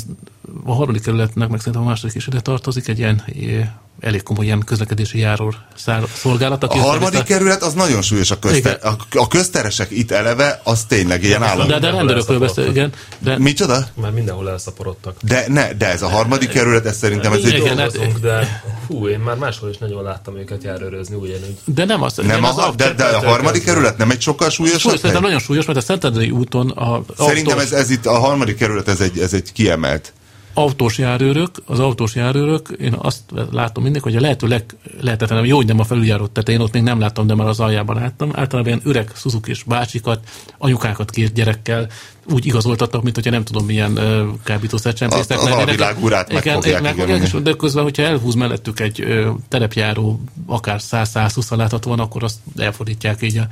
[0.65, 4.45] a harmadik kerületnek, meg szerintem a második is ide tartozik, egy ilyen eh, elég komoly
[4.45, 6.63] ilyen közlekedési járó szár- szolgálat.
[6.63, 10.61] A aki harmadik össze-vissza- kerület az nagyon súlyos a, közter, a, a közteresek itt eleve,
[10.63, 11.67] az tényleg ilyen állam.
[11.67, 12.93] De, de rendőrökről beszél, igen.
[13.19, 13.87] De, Micsoda?
[14.01, 15.15] Már mindenhol elszaporodtak.
[15.21, 17.53] De, ne, de ez a harmadik kerület, ez szerintem ez egy...
[17.57, 21.57] Igen, dolgozunk, hát- de fú, én már máshol is nagyon láttam őket járőrözni ugyanúgy.
[21.65, 22.15] de nem az.
[22.15, 25.39] Nem, az a, de, de a harmadik kerület nem egy sokkal súlyosabb Súlyos, szerintem nagyon
[25.39, 28.99] súlyos, mert a Szentendrei úton a Szerintem autós- ez, ez itt a harmadik kerület, ez
[28.99, 30.13] egy, ez egy kiemelt.
[30.53, 35.65] Autós járőrök, az autós járőrök, én azt látom mindig, hogy a lehető leglehetetlenebb, jó, hogy
[35.65, 38.31] nem a felüljáró tetején, ott még nem láttam, de már az aljában láttam.
[38.33, 40.19] Általában ilyen öreg Suzuki és bácsikat,
[40.57, 41.89] anyukákat két gyerekkel
[42.29, 46.93] úgy igazoltatnak, mint hogyha nem tudom milyen uh, kábítószer csempésztek Az- az alvilág urát megfogják,
[46.93, 47.21] igen, igen.
[47.21, 53.21] és de közben, hogyha elhúz mellettük egy ö, terepjáró, akár 100-120 láthatóan, akkor azt elfordítják
[53.21, 53.47] így a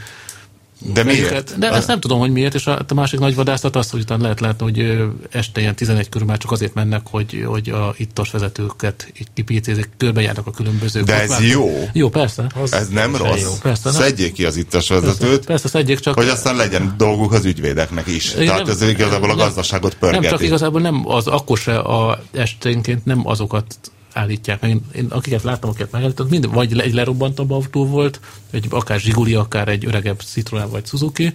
[0.93, 1.59] De miért?
[1.59, 4.21] De ezt nem tudom, hogy miért, és a, a másik nagy vadászat az, hogy utána
[4.21, 8.31] lehet látni, hogy este ilyen 11 körül már csak azért mennek, hogy, hogy a ittas
[8.31, 11.47] vezetőket így kipícézik, körbejárnak a különböző De ez kotvák.
[11.49, 11.89] jó.
[11.93, 12.51] Jó, persze.
[12.71, 13.41] Ez nem rossz.
[13.41, 13.51] jó.
[13.61, 14.01] Persze, nem.
[14.01, 16.15] Szedjék ki az ittas vezetőt, Persze, szedjék csak.
[16.15, 18.33] hogy aztán legyen dolguk az ügyvédeknek is.
[18.33, 20.45] Igen, Tehát ez igazából a nem- gazdaságot Nem, csak pörgeti.
[20.45, 23.65] igazából nem az, akkor se a esténként nem azokat
[24.13, 24.69] állítják meg.
[24.69, 28.19] Én, én akiket láttam, akiket megállított, mind vagy egy lerobbantabb autó volt,
[28.51, 31.33] egy akár Zsiguli, akár egy öregebb Citroen vagy Suzuki,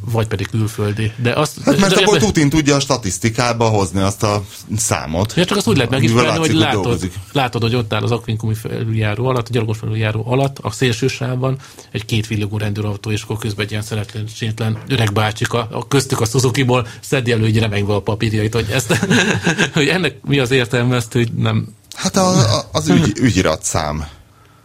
[0.00, 1.12] vagy pedig külföldi.
[1.22, 4.44] De azt, Hát mert de, abból de, Tutin tudja a statisztikába hozni azt a
[4.76, 5.32] számot.
[5.36, 7.12] Ja, csak azt úgy lehet megismerni, hogy látod, dolgozik.
[7.32, 11.58] látod, hogy ott áll az akvinkumi felüljáró alatt, a gyalogos felüljáró alatt, a szélső sávban
[11.90, 16.24] egy két villogó rendőrautó, és akkor közben egy ilyen szeretlenségtelen öreg bácsika, a köztük a
[16.24, 18.94] Suzuki-ból szedi elő így remegve a papírjait, hogy, ezt,
[19.74, 24.06] hogy ennek mi az értelme, ezt, hogy nem Hát a, a, az ügy, ügyiratszám.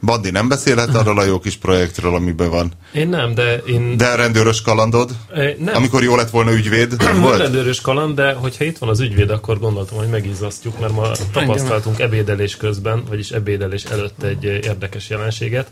[0.02, 2.72] Bandi nem beszélhet arról a jó kis projektről, amiben van.
[2.94, 3.98] Én nem, de én...
[3.98, 5.12] De a rendőrös kalandod,
[5.58, 5.76] nem.
[5.76, 7.38] amikor jó lett volna ügyvéd, nem Volt volt?
[7.42, 12.00] rendőrös kaland, de hogyha itt van az ügyvéd, akkor gondoltam, hogy megizzasztjuk, mert ma tapasztaltunk
[12.00, 15.68] ebédelés közben, vagyis ebédelés előtt egy érdekes jelenséget.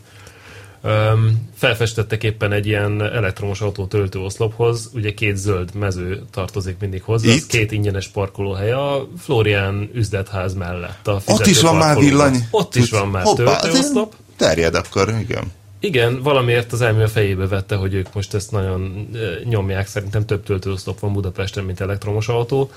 [0.82, 7.32] Um, felfestettek éppen egy ilyen elektromos autó töltőoszlophoz, ugye két zöld mező tartozik mindig hozzá,
[7.32, 7.46] Itt?
[7.46, 11.06] két ingyenes parkolóhely a Florian üzletház mellett.
[11.08, 12.48] A Ott is van már villany.
[12.50, 14.14] Ott is van már Hoppá, töltőoszlop.
[14.36, 15.52] Terjed akkor, igen.
[15.80, 19.08] Igen, valamiért az elmű a fejébe vette, hogy ők most ezt nagyon
[19.44, 19.86] nyomják.
[19.86, 22.70] Szerintem több töltőoszlop van Budapesten, mint elektromos autó.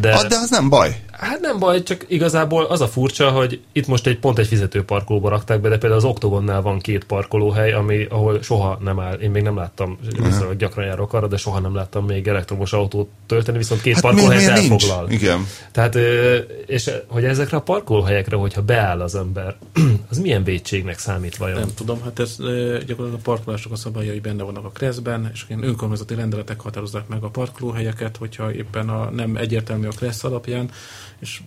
[0.00, 1.00] De, Ah, de az nem baj.
[1.12, 4.84] hát nem baj, csak igazából az a furcsa, hogy itt most egy pont egy fizető
[4.84, 9.14] parkolóba rakták be, de például az Oktogonnál van két parkolóhely, ami, ahol soha nem áll.
[9.14, 13.08] Én még nem láttam, viszonylag gyakran járok arra, de soha nem láttam még elektromos autót
[13.26, 14.82] tölteni, viszont két Hát parkolóhelyet miért, miért nincs?
[14.84, 15.10] elfoglal.
[15.10, 15.46] Igen.
[15.72, 15.94] Tehát,
[16.66, 19.56] és hogy ezekre a parkolóhelyekre, hogyha beáll az ember,
[20.10, 21.58] az milyen védségnek számít vajon?
[21.58, 22.36] Nem tudom, hát ez
[22.86, 27.22] gyakorlatilag a parkolások a szabályai benne vannak a kreszben, és ilyen önkormányzati rendeletek határozzák meg
[27.22, 30.70] a parkolóhelyeket, hogyha éppen a nem egyértelmű a kressz alapján,
[31.18, 31.42] és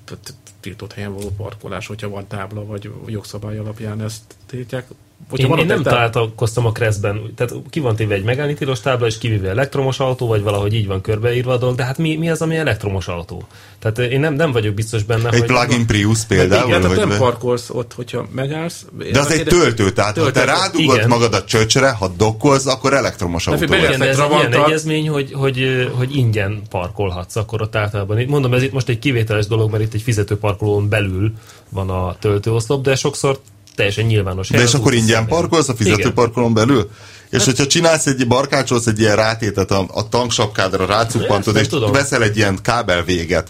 [0.59, 4.87] tiltott helyen való parkolás, hogyha van tábla, vagy jogszabály alapján ezt tiltják.
[5.29, 8.23] Hogyha Én, van én nem egy tábla- találkoztam a Kreszben, tehát ki van téve egy
[8.23, 11.83] megállni tilos tábla, és kivéve elektromos autó, vagy valahogy így van körbeírva a dolog, de
[11.83, 13.47] hát mi, mi az, ami elektromos autó?
[13.79, 15.47] Tehát én nem, nem vagyok biztos benne, Egy hogy...
[15.47, 16.67] plug-in Prius például.
[16.67, 18.85] Igen, tehát nem be- parkolsz ott, hogyha megállsz.
[19.11, 21.07] de az egy töltő, tehát ha te Töltő, rádugod igen.
[21.07, 23.83] magad a csöcsre, ha dokkolsz, akkor elektromos autó lesz.
[23.87, 28.19] Igen, de ez Egy egy ilyen egyezmény, hogy, hogy, hogy ingyen parkolhatsz akkor ott általában.
[28.19, 31.31] Itt Mondom, ez itt most egy kivételes dolog, mert itt egy fizetőparkolón belül
[31.69, 33.39] van a töltőoszlop, de sokszor
[33.79, 35.27] teljesen nyilvános De hely és akkor ingyen szélén.
[35.27, 35.85] parkolsz a Igen.
[35.85, 36.89] fizetőparkolón belül?
[37.29, 41.91] És hogyha csinálsz egy, barkácsolsz egy ilyen rátétet a, a tanksapkádra, rácuppantod, és tudom.
[41.91, 42.59] veszel egy ilyen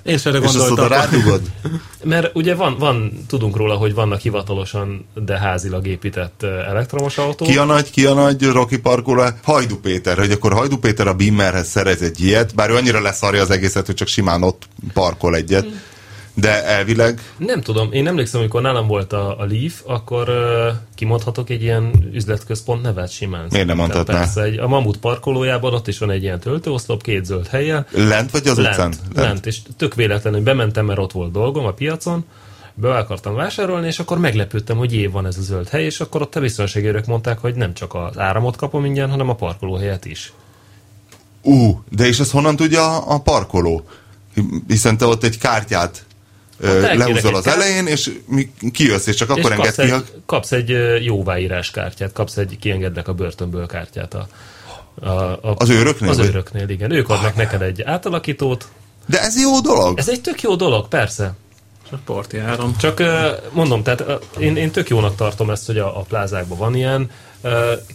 [0.03, 1.41] Én is erre és azt oda rádugod.
[2.03, 7.47] Mert ugye van, van, tudunk róla, hogy vannak hivatalosan, de házilag épített elektromos autók.
[7.47, 9.23] Ki a nagy, ki a nagy Rocky parkoló?
[9.43, 13.41] Hajdu Péter, hogy akkor Hajdu Péter a Bimmerhez szerez egy ilyet, bár ő annyira leszarja
[13.41, 15.67] az egészet, hogy csak simán ott parkol egyet.
[16.39, 21.49] De elvileg Nem tudom, én emlékszem, amikor nálam volt a, a Leaf, akkor uh, kimondhatok
[21.49, 23.45] egy ilyen üzletközpont nevet simán.
[23.49, 24.19] Miért nem Szerintem mondhatná?
[24.19, 27.85] Persze, egy, a Mamut parkolójában ott is van egy ilyen töltőoszlop, két zöld helye.
[27.91, 28.75] lent vagy az utcán?
[28.77, 32.25] Lent, lent, és tök véletlenül bementem, mert ott volt dolgom a piacon,
[32.73, 36.21] be akartam vásárolni, és akkor meglepődtem, hogy év van ez a zöld hely, és akkor
[36.21, 40.33] ott a biztonságőrök mondták, hogy nem csak az áramot kapom ingyen, hanem a parkolóhelyet is.
[41.41, 43.83] Ú, de és ezt honnan tudja a parkoló?
[44.67, 46.05] Hiszen te ott egy kártyát
[46.61, 50.51] elkérek lehúzol az elején, és mi, kijössz, és csak akkor és enged kapsz ki, kapsz
[50.51, 50.69] egy
[51.03, 54.27] jóváírás kártyát, kapsz egy kiengednek a börtönből kártyát a,
[55.01, 56.27] a, a, Az őröknél, Az vagy?
[56.27, 56.91] őröknél, igen.
[56.91, 58.67] Ők adnak neked egy átalakítót.
[59.05, 59.99] De ez jó dolog.
[59.99, 61.33] Ez egy tök jó dolog, persze.
[61.89, 62.75] Csak parti áram.
[62.77, 63.03] Csak
[63.51, 64.03] mondom, tehát
[64.39, 67.09] én, én tök jónak tartom ezt, hogy a, a plázákban van ilyen.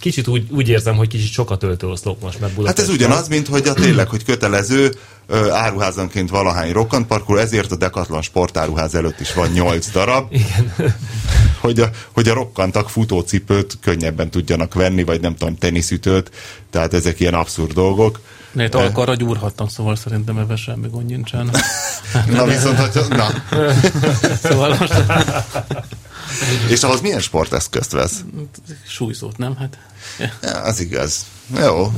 [0.01, 2.85] Kicsit úgy, úgy érzem, hogy kicsit sokat töltőoszlop most, mert Hát Budapesten.
[2.85, 4.95] ez ugyanaz, mint hogy a tényleg, hogy kötelező
[5.51, 10.33] áruházanként valahány rokkantparkoló, ezért a Decathlon sportáruház előtt is van nyolc darab.
[10.35, 10.73] Igen.
[11.61, 16.31] hogy a, hogy a rokkantak futócipőt könnyebben tudjanak venni, vagy nem tudom, teniszütőt,
[16.71, 18.21] tehát ezek ilyen abszurd dolgok.
[18.53, 21.51] Mert alkarra gyúrhattam, szóval szerintem ebben semmi gond nincsen.
[22.31, 23.29] Na viszont, hogyha, na,
[24.43, 24.95] Szóval most
[26.69, 28.25] és ahhoz milyen sporteszközt vesz?
[28.87, 29.57] súlyzót, nem?
[29.57, 29.79] Hát
[30.43, 31.27] Ja, az igaz.
[31.61, 31.93] Jó.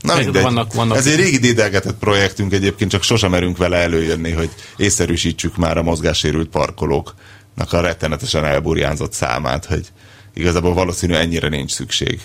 [0.00, 0.42] Na mindegy.
[0.42, 5.56] vannak- vannak- Ez egy régi dédelgetett projektünk egyébként, csak sosem merünk vele előjönni, hogy észszerűsítsük
[5.56, 9.86] már a mozgássérült parkolóknak a rettenetesen elburjánzott számát, hogy
[10.34, 12.20] igazából valószínű ennyire nincs szükség.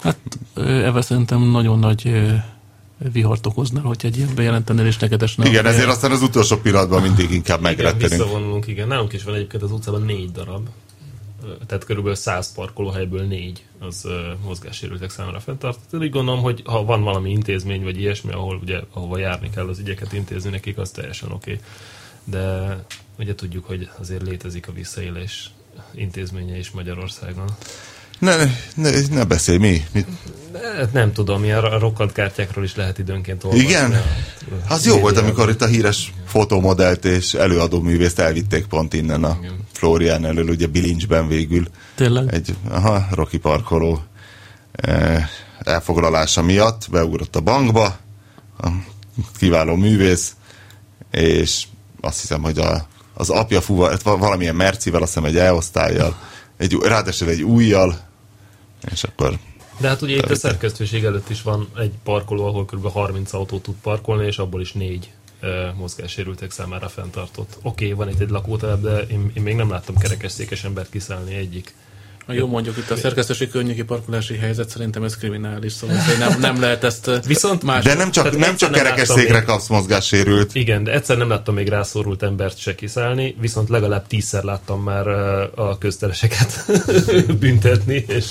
[0.00, 0.16] Hát
[0.56, 2.12] ebben szerintem nagyon nagy
[2.98, 5.48] vihart okoznál, hogy egy ilyen bejelentenél, és neked esne.
[5.48, 8.10] Igen, ezért aztán az utolsó pillanatban mindig inkább Igen, megrettenünk.
[8.10, 8.88] visszavonulunk, igen.
[8.88, 10.68] Nálunk is van egyébként az utcában négy darab.
[11.66, 14.12] Tehát körülbelül 100 parkolóhelyből négy az uh,
[14.44, 15.92] mozgássérültek számára fenntartott.
[15.92, 19.68] Én úgy gondolom, hogy ha van valami intézmény vagy ilyesmi, ahol ugye ahova járni kell
[19.68, 21.52] az ügyeket intézni nekik, az teljesen oké.
[21.52, 21.64] Okay.
[22.24, 22.76] De
[23.18, 25.50] ugye tudjuk, hogy azért létezik a visszaélés
[25.94, 27.46] intézménye is Magyarországon.
[28.18, 28.36] Ne,
[28.74, 29.84] ne, ne beszélj, mi?
[29.92, 30.04] mi?
[30.52, 33.64] De nem tudom, ilyen a rokkant kártyákról is lehet időnként olvasni.
[33.64, 33.92] Igen?
[33.92, 34.02] a-
[34.72, 39.36] Az jó volt, amikor itt a híres fotomodellt és előadó művészt elvitték pont innen a
[39.40, 39.54] Igen.
[39.72, 41.66] Florián elől, ugye Bilincsben végül.
[41.94, 42.34] Tényleg?
[42.34, 44.02] Egy aha, Rocky parkoló.
[44.72, 47.96] E, elfoglalása miatt beugrott a bankba,
[48.62, 48.68] a
[49.38, 50.32] kiváló művész,
[51.10, 51.62] és
[52.00, 56.16] azt hiszem, hogy a, az apja fuva, hát valamilyen mercivel, azt hiszem egy E-osztályjal,
[56.56, 57.98] egy, ráadásul egy újjal,
[58.90, 59.38] és akkor
[59.78, 62.90] de hát ugye itt a szerkesztőség előtt is van egy parkoló, ahol kb.
[62.90, 65.10] 30 autó tud parkolni, és abból is négy
[65.76, 67.58] mozgássérültek számára fenntartott.
[67.62, 71.34] Oké, okay, van itt egy lakótelep, de én, én még nem láttam kerekesszékes embert kiszállni
[71.34, 71.74] egyik
[72.34, 76.84] jó mondjuk itt a szerkesztőség környéki parkolási helyzet szerintem ez kriminális, szóval nem, nem lehet
[76.84, 77.84] ezt Viszont más.
[77.84, 80.54] De nem csak, nem csak kerekesszékre kapsz mozgássérült.
[80.54, 85.08] Igen, de egyszer nem láttam még rászorult embert se kiszállni, viszont legalább tízszer láttam már
[85.54, 86.64] a köztereseket
[87.40, 88.24] büntetni, és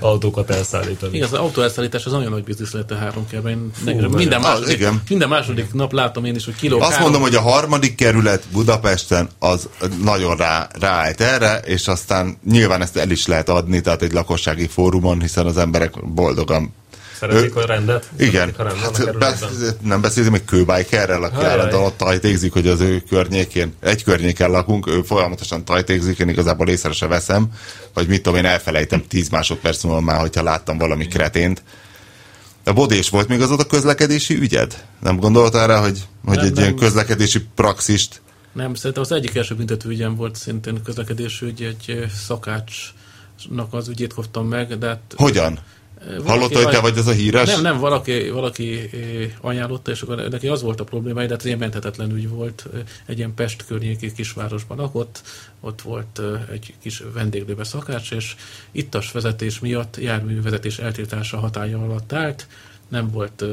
[0.00, 1.16] autókat elszállítani.
[1.16, 3.70] Igen, az autó elszállítás az nagyon nagy biznisz lett a három kerben.
[3.84, 5.02] Minden, második, igen.
[5.08, 6.80] minden második nap látom én is, hogy kiló.
[6.80, 7.02] Azt három...
[7.02, 9.68] mondom, hogy a harmadik kerület Budapesten az
[10.02, 14.66] nagyon rá, ráállt erre, és aztán nyilván ezt el is lehet adni, tehát egy lakossági
[14.66, 16.74] fórumon, hiszen az emberek boldogan
[17.18, 18.10] Szeretik a rendet?
[18.18, 18.54] Igen.
[18.56, 19.36] A rendet, hát, be,
[19.82, 24.86] nem beszélünk még kőbájkerrel, aki állandóan ott tajtékzik, hogy az ő környékén, egy környéken lakunk,
[24.86, 27.48] ő folyamatosan tajtékzik, én igazából észre se veszem,
[27.94, 31.62] vagy mit tudom én, elfelejtem 10 másodperc múlva már, hogyha láttam valami kretént.
[32.64, 34.84] A bodés volt még az ott a közlekedési ügyed?
[35.00, 36.62] Nem gondoltál rá, hogy, hogy nem, egy nem.
[36.62, 38.20] ilyen közlekedési praxist
[38.56, 39.56] nem, szerintem az egyik első
[39.86, 42.74] ügyem volt szintén közlekedési ügy, egy szakács
[43.70, 45.14] az ügyét kaptam meg, de hát...
[45.16, 45.58] Hogyan?
[46.24, 47.54] Hallotta, hogy te vagy ez a híres?
[47.54, 51.44] Nem, nem, valaki, valaki eh, ajánlotta, és akkor neki az volt a probléma, de hát
[51.44, 52.66] ilyen menthetetlen ügy volt.
[53.06, 55.22] Egy ilyen Pest környéki kisvárosban lakott,
[55.60, 58.36] ott volt eh, egy kis vendéglőbe szakács, és
[58.72, 62.46] ittas vezetés miatt járművezetés eltiltása hatája alatt állt,
[62.88, 63.48] nem volt, eh,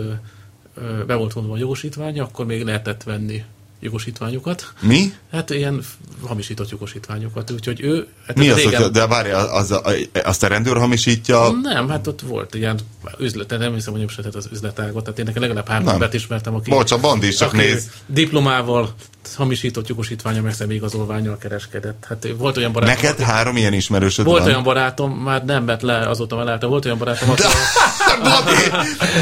[1.05, 3.43] be volt vonva a jogosítványa, akkor még lehetett venni
[3.83, 4.73] jogosítványokat.
[4.79, 5.13] Mi?
[5.31, 5.83] Hát ilyen
[6.27, 8.07] hamisított jogosítványokat, úgyhogy ő...
[8.27, 8.81] Hát Mi az, régen...
[8.81, 9.81] hogy, de várj, az, az,
[10.23, 11.49] azt a rendőr hamisítja?
[11.61, 12.79] Nem, hát ott volt ilyen
[13.19, 16.69] üzlet, nem hiszem, hogy nem az üzletágot, tehát én nekem legalább három embert ismertem, aki...
[16.69, 17.89] Bocs, a bandis csak néz.
[18.05, 18.93] Diplomával,
[19.35, 22.05] hamisított jogosítványa, meg személyigazolványjal kereskedett.
[22.07, 22.95] Hát volt olyan barátom...
[22.95, 23.23] Neked aki...
[23.23, 24.47] három ilyen ismerősöd Volt van?
[24.47, 27.41] olyan barátom, már nem vett le, azóta elállta, volt olyan barátom, aki...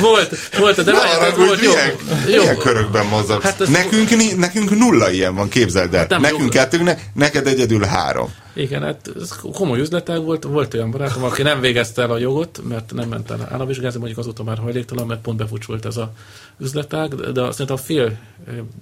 [0.01, 1.71] volt, volt, de várj, volt jó.
[1.71, 1.95] Milyen,
[2.27, 2.41] jó.
[2.41, 3.43] milyen körökben mozogsz?
[3.43, 6.07] Hát nekünk, nekünk nulla ilyen van, képzeld el.
[6.09, 8.33] Hát nekünk kettőnknek, neked egyedül három.
[8.53, 12.61] Igen, hát ez komoly üzletág volt, volt olyan barátom, aki nem végezte el a jogot,
[12.67, 16.13] mert nem ment el államvizsgázni, mondjuk azóta már hajléktalan, mert pont befutsolt ez a
[16.59, 18.17] üzletág, de szerintem a fél,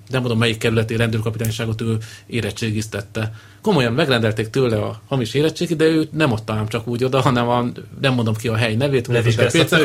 [0.08, 1.98] nem mondom melyik kerületi rendőrkapitányságot ő
[2.28, 7.22] érettségiztette komolyan megrendelték tőle a hamis érettségi, de őt nem adta ám csak úgy oda,
[7.22, 7.66] hanem a,
[8.02, 9.08] nem mondom ki a hely nevét,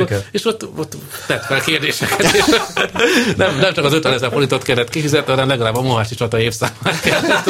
[0.00, 0.28] őket?
[0.30, 0.96] és ott, ott
[1.26, 2.22] tett fel kérdéseket.
[2.22, 2.44] És
[3.36, 7.00] nem, nem csak az 50 ezer forintot kellett kifizetni, hanem legalább a Mohácsi csata évszámát
[7.00, 7.48] kellett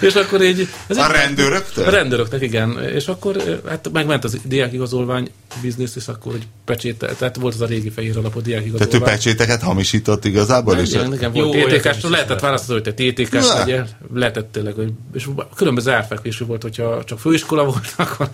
[0.00, 0.68] És akkor így...
[0.86, 1.86] Ez a rendőröktől?
[1.86, 2.82] A rendőröknek, igen.
[2.94, 5.30] És akkor hát megment az diákigazolvány
[5.62, 8.88] biznisz, és akkor egy pecsét, tehát volt az a régi fehér alapú diákigazolvány.
[8.88, 10.92] Tehát ő pecséteket hamisított igazából is?
[10.92, 15.90] Igen, igen, volt TTK-s, lehetett választani, hogy te TTK-s legyen, lehetett tényleg, hogy és különböző
[15.90, 18.30] árfekvésű volt, hogyha csak főiskola volt, akkor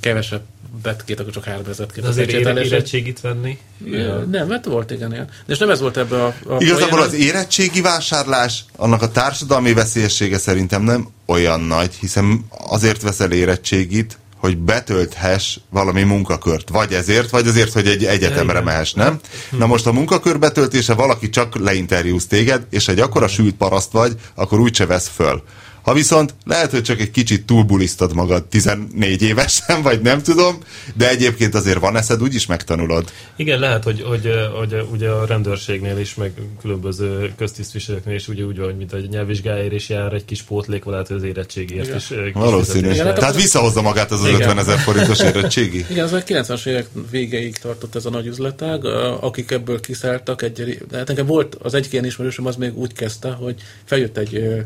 [0.00, 0.42] kevesebb
[0.82, 2.04] bet két, akkor csak három ezeret két.
[2.04, 3.58] Azért ére, érettségit venni?
[3.84, 4.18] Ja.
[4.18, 5.28] Nem, mert volt igen ilyen.
[5.46, 6.34] De és nem ez volt ebbe a...
[6.48, 13.02] a Igazából az érettségi vásárlás, annak a társadalmi veszélyessége szerintem nem olyan nagy, hiszen azért
[13.02, 16.68] veszel érettségit, hogy betölthess valami munkakört.
[16.68, 19.20] Vagy ezért, vagy azért, hogy egy egyetemre mehess, nem?
[19.50, 24.14] Na most a munkakör betöltése valaki csak leinterjúz téged, és egy akkora sült paraszt vagy,
[24.34, 25.42] akkor úgyse vesz föl.
[25.82, 30.58] Ha viszont lehet, hogy csak egy kicsit túlbulisztad magad 14 évesen, vagy nem tudom,
[30.94, 33.12] de egyébként azért van eszed, úgyis megtanulod.
[33.36, 38.58] Igen, lehet, hogy, hogy, hogy ugye a rendőrségnél is, meg különböző köztisztviselőknél is ugye úgy
[38.58, 41.96] van, mint egy nyelvvizsgáért is jár egy kis pótlék, lehet, hogy az érettségért Igen.
[41.96, 42.12] is.
[42.32, 42.90] Valószínű.
[42.90, 45.84] Igen, Tehát visszahozza magát az, az 50 ezer forintos érettségi?
[45.90, 48.84] Igen, az a 90-es évek végéig tartott ez a nagy üzletág,
[49.20, 53.30] akik ebből kiszálltak, egy, hát nekem volt az egyik ilyen ismerősöm, az még úgy kezdte,
[53.30, 53.54] hogy
[53.84, 54.64] feljött egy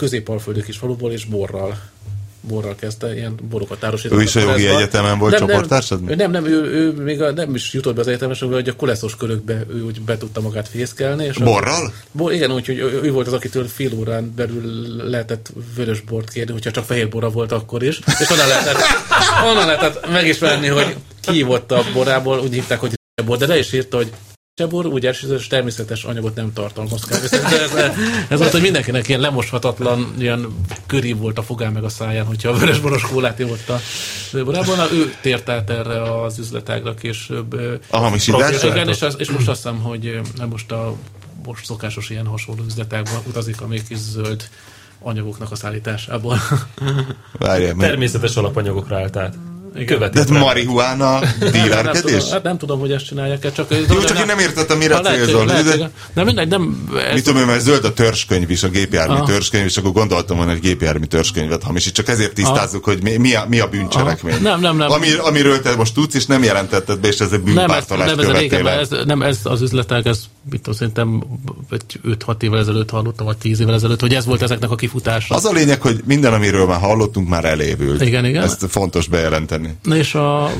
[0.00, 1.78] közép-alföldi kis faluból, és borral
[2.40, 4.18] borral kezdte, ilyen borokat árosított.
[4.18, 6.02] Ő is a jogi egyetemen volt nem, csoporttársad?
[6.02, 8.76] Nem, nem, nem, ő, ő még a, nem is jutott be az egyetemes, hogy a
[8.76, 11.24] koleszos körökbe ő úgy be tudta magát fészkelni.
[11.24, 11.84] És Borral?
[11.86, 14.62] A, bor, igen, úgyhogy ő, ő volt az, akitől fél órán belül
[15.10, 18.00] lehetett vörös bort kérni, hogyha csak fehér bora volt akkor is.
[18.20, 18.76] És onnan lehetett,
[19.44, 22.94] onnan lehetett megismerni, hogy ki volt a borából, úgy hívták, hogy
[23.24, 24.12] bor, de le is írta, hogy
[24.60, 27.52] Sebor úgy elsőzős természetes anyagot nem tartalmaz kávészert.
[27.52, 27.94] Ez,
[28.28, 30.46] ez volt, hogy mindenkinek ilyen lemoshatatlan, ilyen
[30.86, 33.80] köri volt a fogán meg a száján, hogyha a vörösboros kólát ivott a
[34.44, 34.78] borában.
[34.92, 37.60] Ő tért át erre az üzletágra később.
[37.90, 38.68] A hamisításra?
[38.68, 40.94] Igen, és, az, és most azt hiszem, hogy most a
[41.44, 44.48] most szokásos ilyen hasonló üzletákban utazik a még kis zöld
[44.98, 46.38] anyagoknak a szállításából.
[47.32, 49.34] Várjál, Természetes alapanyagokra állt át.
[49.86, 50.18] Követi.
[50.20, 52.28] De a marihuána nem, tudom, dílerkedés?
[52.30, 53.70] hát nem tudom, hogy ezt csinálják-e, csak...
[53.88, 55.44] Jó, csak én nem értettem, mire célzol.
[55.44, 56.88] De- Nem, mindegy, nem...
[57.08, 59.24] Ez, Mit tudom én, mert zöld a törzskönyv is, a gépjármű Aha.
[59.24, 61.94] törzskönyv, és akkor gondoltam volna, hogy gépjármű törzskönyvet hamisít.
[61.94, 64.34] Csak ezért tisztázzuk, hogy mi, mi, a, mi a bűncselekmény.
[64.34, 64.42] Aha.
[64.42, 64.90] Nem, nem, nem.
[64.90, 68.00] Ami, amiről te most tudsz, és nem jelentetted be, és ez egy nem, ez, nem,
[68.00, 70.20] ez a régen, ez, nem, ez az üzletág, ez
[70.50, 71.24] mit tudom, szerintem
[71.70, 75.34] egy 5-6 évvel ezelőtt hallottam, vagy 10 évvel ezelőtt, hogy ez volt ezeknek a kifutása.
[75.34, 78.00] Az a lényeg, hogy minden, amiről már hallottunk, már elévült.
[78.02, 78.42] Igen, igen.
[78.42, 79.76] Ezt fontos bejelenteni.
[79.82, 80.50] Na és a...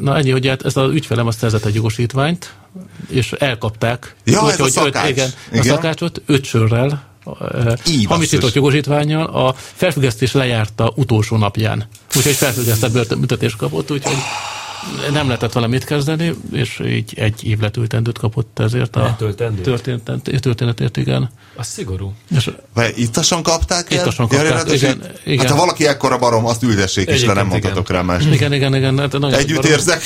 [0.00, 2.54] Na ennyi, hogy hát ez az ügyfelem azt szerzett egy jogosítványt,
[3.08, 4.14] és elkapták.
[4.24, 5.04] Ja, ez a hogy szakács.
[5.04, 5.60] Öt, igen, Igen.
[5.60, 7.06] a szakácsot öt sörrel,
[7.88, 8.54] Így hamisított basszus.
[8.54, 11.88] jogosítványjal, a felfüggesztés lejárta utolsó napján.
[12.16, 14.16] Úgyhogy felfüggesztett börtönbüntetést kapott, úgyhogy
[15.12, 19.16] nem lehetett vele mit kezdeni, és így egy év letöltendőt kapott ezért a
[19.62, 21.30] történet, történetért, igen.
[21.56, 22.12] Az szigorú.
[22.36, 22.50] És
[22.96, 23.98] ittasan kapták el?
[23.98, 25.38] Ittasan Ja, kapták, rendes, igen, igen.
[25.38, 28.24] Hát ha valaki ekkora barom, azt üldessék is le, nem mondhatok rá más.
[28.24, 28.98] igen, igen, igen.
[28.98, 29.70] Hát Együtt barom.
[29.70, 30.02] érzek,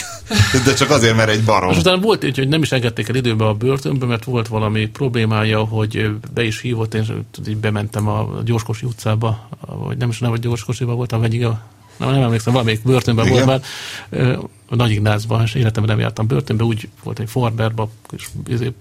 [0.64, 1.70] de csak azért, mert egy barom.
[1.70, 4.86] És utána volt így, hogy nem is engedték el időbe a börtönbe, mert volt valami
[4.86, 10.30] problémája, hogy be is hívott, én így bementem a Gyorskosi utcába, vagy nem is nem,
[10.30, 11.60] hogy Gyorskosiba voltam, vagy igen,
[12.06, 13.44] nem, nem emlékszem, valamelyik börtönben Igen.
[13.44, 13.62] volt
[14.10, 14.38] már,
[14.68, 18.72] Nagy Ignácban, és életemben nem jártam börtönbe, úgy volt egy Forberba, és izé,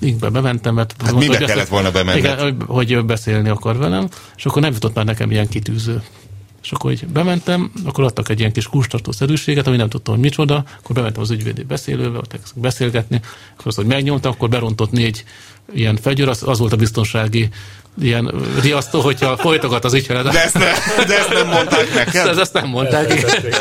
[0.00, 0.94] Inkbe bementem, mert...
[0.98, 2.18] Hát mondta, mibe hogy kellett volna bemenned?
[2.18, 6.02] Igen, hogy- hogy beszélni akar velem, és akkor nem jutott már nekem ilyen kitűző.
[6.62, 10.22] És akkor így bementem, akkor adtak egy ilyen kis kurstartó szerűséget, ami nem tudtam, hogy
[10.22, 13.20] micsoda, akkor bementem az ügyvédi beszélőbe, ott beszélgetni,
[13.52, 15.24] akkor azt, hogy megnyomta, akkor berontott négy
[15.72, 17.48] ilyen fegyőr, az, az volt a biztonsági
[18.00, 20.28] ilyen riasztó, hogyha folytogat az ügyfeled.
[20.28, 22.26] De ezt, ne, de ezt nem mondták neked?
[22.26, 23.14] ezt, ezt nem mondták.
[23.14, 23.52] igen.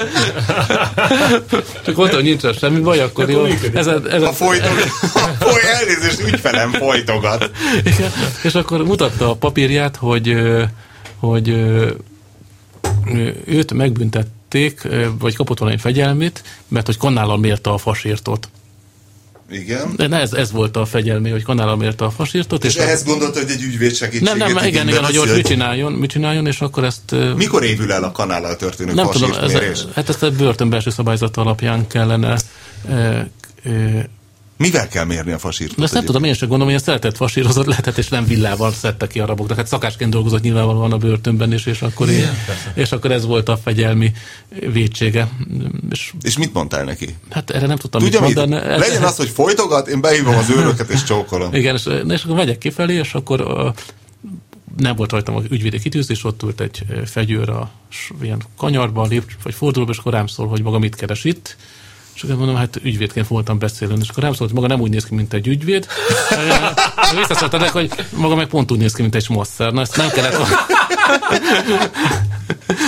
[1.85, 3.45] Csak mondta, hogy nincsen semmi baj, akkor jó.
[3.73, 4.71] Ez, ez, A folytog,
[5.13, 7.51] a foly, elnézést, ügyfelem folytogat.
[7.83, 8.11] Igen,
[8.43, 10.35] és akkor mutatta a papírját, hogy,
[11.19, 11.49] hogy
[13.45, 14.87] őt megbüntették,
[15.19, 18.49] vagy kapott valami fegyelmét, mert hogy kanállal mérte a fasírtot.
[19.49, 19.93] Igen.
[19.95, 22.63] De ez, ez volt a fegyelmé, hogy kanállal mérte a fasírtot.
[22.63, 25.45] És a- ehhez gondolta, hogy egy ügyvéd segítséget nem, nem, igen, igen, hogy most mit
[25.47, 27.15] csináljon, mit csináljon, és akkor ezt...
[27.35, 31.87] Mikor évül el a kanállal történő nem tudom, ez, hát ezt a börtönbelső szabályzat alapján
[31.87, 32.37] kellene
[32.89, 33.19] ö,
[33.63, 33.99] ö,
[34.57, 35.77] Mivel kell mérni a fasírtot?
[35.77, 36.05] De ezt nem egyébként?
[36.05, 39.25] tudom, én sem gondolom, hogy ezt lehetett fasírozott lehetett, és nem villával szedte ki a
[39.25, 39.57] raboknak.
[39.57, 42.27] Hát szakásként dolgozott nyilvánvalóan a börtönben is, és akkor, én,
[42.73, 44.11] és akkor ez volt a fegyelmi
[44.71, 45.29] védsége.
[45.89, 47.15] És És mit mondtál neki?
[47.29, 48.37] hát erre nem tudtam Tudja mit mit?
[48.37, 48.67] mondani.
[48.73, 51.53] Ez- Legyen az, hogy folytogat, én behívom az őröket és csókolom.
[51.61, 53.73] Igen, és, és akkor megyek kifelé, és akkor a,
[54.77, 59.23] nem volt rajtam a ügyvédi kitűzés, ott ült egy fegyőr a s- ilyen kanyarban, lép,
[59.43, 61.57] vagy fordulóba, és akkor rám szól, hogy maga mit keres itt.
[62.15, 64.89] És akkor mondom, hát ügyvédként voltam beszélni, és akkor rám szólt, hogy maga nem úgy
[64.89, 65.87] néz ki, mint egy ügyvéd.
[67.17, 69.71] Visszaszóltam neki, hogy maga meg pont úgy néz ki, mint egy smasszer.
[69.71, 70.35] Na, ezt nem kellett.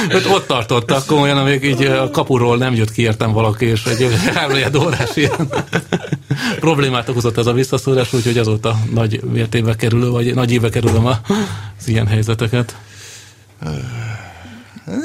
[0.10, 4.08] Őt ott tartottak komolyan, amíg így a kapuról nem jött ki értem valaki, és egy
[4.34, 5.50] háromnegyed órás ilyen
[6.60, 11.88] problémát okozott ez a visszaszólás, úgyhogy azóta nagy mértékbe kerülő, vagy nagy éve kerülöm az
[11.88, 12.76] ilyen helyzeteket.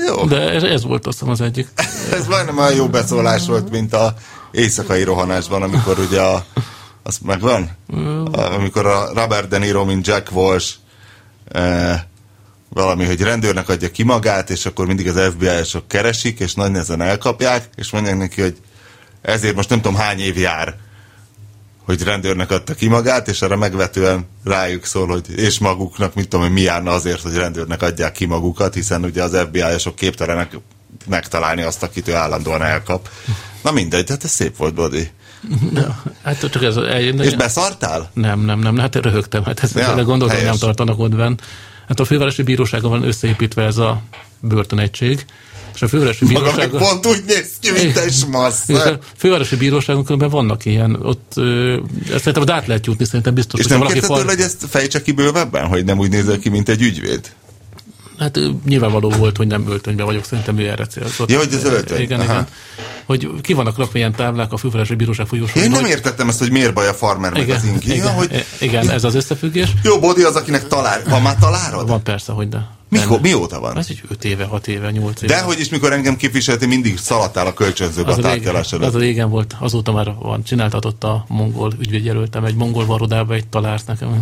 [0.07, 1.68] Jó, De ez, ez volt azt az egyik.
[2.18, 4.14] ez majdnem olyan jó beszólás volt, mint a
[4.51, 6.45] éjszakai rohanásban, amikor ugye a,
[7.03, 7.70] az megvan?
[8.33, 10.74] Amikor a Robert De Niro, mint Jack Walsh
[11.49, 12.07] e,
[12.68, 17.01] valami, hogy rendőrnek adja ki magát, és akkor mindig az FBI-sok keresik, és nagy nehezen
[17.01, 18.57] elkapják, és mondják neki, hogy
[19.22, 20.76] ezért most nem tudom hány év jár,
[21.99, 26.47] hogy rendőrnek adta ki magát, és arra megvetően rájuk szól, hogy és maguknak, mit tudom,
[26.47, 30.59] hogy mi járna azért, hogy rendőrnek adják ki magukat, hiszen ugye az FBI-sok képtelenek
[31.07, 33.09] megtalálni azt, akit ő állandóan elkap.
[33.62, 35.11] Na mindegy, hát ez szép volt, Bodi.
[36.22, 36.76] Hát csak ez...
[36.76, 38.11] Egy, És beszartál?
[38.14, 41.34] Nem, nem, nem, hát röhögtem, hát ezt Ja, ja, gondoltam, hogy nem tartanak ott benn.
[41.88, 44.03] Hát a fővárosi bíróságon van összeépítve ez a
[44.40, 45.24] börtönegység,
[45.75, 46.81] és a fővárosi bíróságon...
[46.81, 48.68] pont úgy néz ki, mint egy smassz.
[48.68, 51.77] És a fővárosi bíróságon különben vannak ilyen, ott ö,
[52.12, 55.03] ezt szerintem át lehet jutni, szerintem biztos, És hogyha nem valaki tőle, hogy ezt fejtse
[55.03, 57.33] ki bővebben, hogy nem úgy nézel ki, mint egy ügyvéd?
[58.18, 61.30] Hát nyilvánvaló volt, hogy nem öltönyben vagyok, szerintem ő erre célzott.
[61.30, 62.00] Ja, hogy az öltöny.
[62.00, 62.32] Igen, Aha.
[62.32, 62.46] igen.
[63.04, 65.62] Hogy ki vannak rakva ilyen táblák a fővárosi bíróság folyosón.
[65.62, 67.92] Én nem hogy- értettem ezt, hogy miért baj a farmer meg az ingi.
[67.92, 69.68] igen, Ja, hogy igen, ez az összefüggés.
[69.82, 71.00] jó, Bodi az, akinek talál.
[71.08, 71.88] Van már találod?
[71.88, 72.66] Van persze, hogy de.
[72.88, 73.78] Mikor, mióta van?
[73.78, 75.34] Ez egy 5 éve, 6 éve, 8 éve.
[75.34, 78.72] De hogy is, mikor engem képviselti, mindig szaladtál a kölcsönzőbe a az a, régen, tárgyalás
[78.72, 83.46] az a régen volt, azóta már van, csináltatott a mongol ügyvédjelöltem, egy mongol varodába egy
[83.46, 84.20] talárt nekem.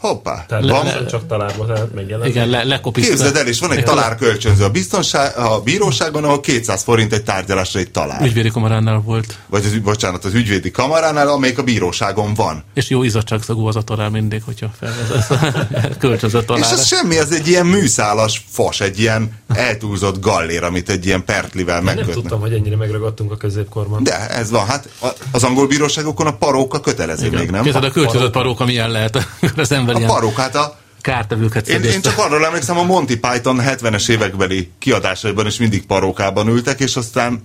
[0.00, 0.44] Hoppá.
[0.48, 2.28] Tehát van, le, csak találva, tehát megjelent.
[2.28, 3.10] Igen, le, lekopizta.
[3.10, 7.80] Képzeld el, és van egy talárkölcsönző a, biztonság, a bíróságon, ahol 200 forint egy tárgyalásra
[7.80, 8.22] egy talár.
[8.22, 9.36] Ügyvédi kamaránál volt.
[9.46, 12.64] Vagy az, bocsánat, az ügyvédi kamaránál, amelyik a bíróságon van.
[12.74, 15.30] És jó izzadságszagú az a talál mindig, hogyha felvezesz.
[15.98, 16.62] Kölcsönzött talál.
[16.62, 21.24] És ez semmi, ez egy ilyen műszálas fos, egy ilyen eltúlzott gallér, amit egy ilyen
[21.24, 22.14] pertlivel Nem megkötnek.
[22.14, 24.02] tudtam, hogy ennyire megragadtunk a középkorban.
[24.02, 24.88] De ez van, hát
[25.30, 27.62] az angol bíróságokon a paróka kötelező még, nem?
[27.62, 29.26] Képzeld, a kölcsönzött paróka milyen lehet,
[29.56, 33.16] az ember A ilyen parók, hát a, kártevőket én, én csak arról emlékszem, a Monty
[33.20, 37.42] Python 70-es évekbeli kiadásaiban is mindig parókában ültek, és aztán,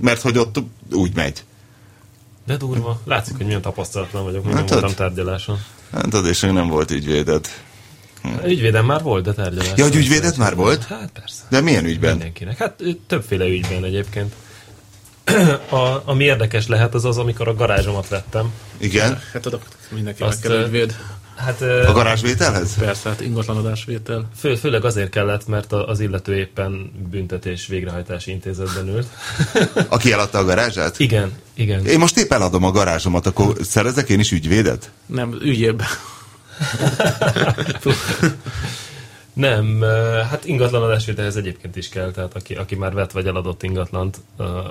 [0.00, 0.62] mert hogy ott
[0.92, 1.44] úgy megy.
[2.46, 3.00] De durva.
[3.04, 5.58] Látszik, hogy milyen tapasztalatlan vagyok, Hát nem voltam tárgyaláson.
[5.92, 7.48] Hát tudod, és nem volt ügyvéded.
[8.44, 9.74] Ügyvédem már volt, de tárgyaláson.
[9.76, 10.84] Ja, hogy ügyvéded már volt?
[10.84, 11.42] Hát persze.
[11.48, 12.10] De milyen ügyben?
[12.10, 12.58] Mindenkinek.
[12.58, 14.34] Hát többféle ügyben egyébként.
[15.70, 18.52] A, ami érdekes lehet, az az, amikor a garázsomat vettem.
[18.78, 19.20] Igen?
[19.32, 20.96] Hát oda mindenki Azt, meg kell ügyvéd.
[21.36, 22.74] Hát A garázsvételhez?
[22.78, 24.28] Persze, hát ingatlanadásvétel.
[24.36, 29.06] fő, főleg azért kellett, mert az illető éppen büntetés végrehajtási intézetben ült.
[29.88, 30.98] Aki eladta a garázsát?
[30.98, 31.86] igen, igen.
[31.86, 34.90] Én most épp eladom a garázsomat, akkor szerezek én is ügyvédet?
[35.06, 35.82] Nem, ügyébb.
[39.32, 39.80] Nem,
[40.30, 44.20] hát ingatlan adásvételhez egyébként is kell, tehát aki, aki már vett vagy eladott ingatlant,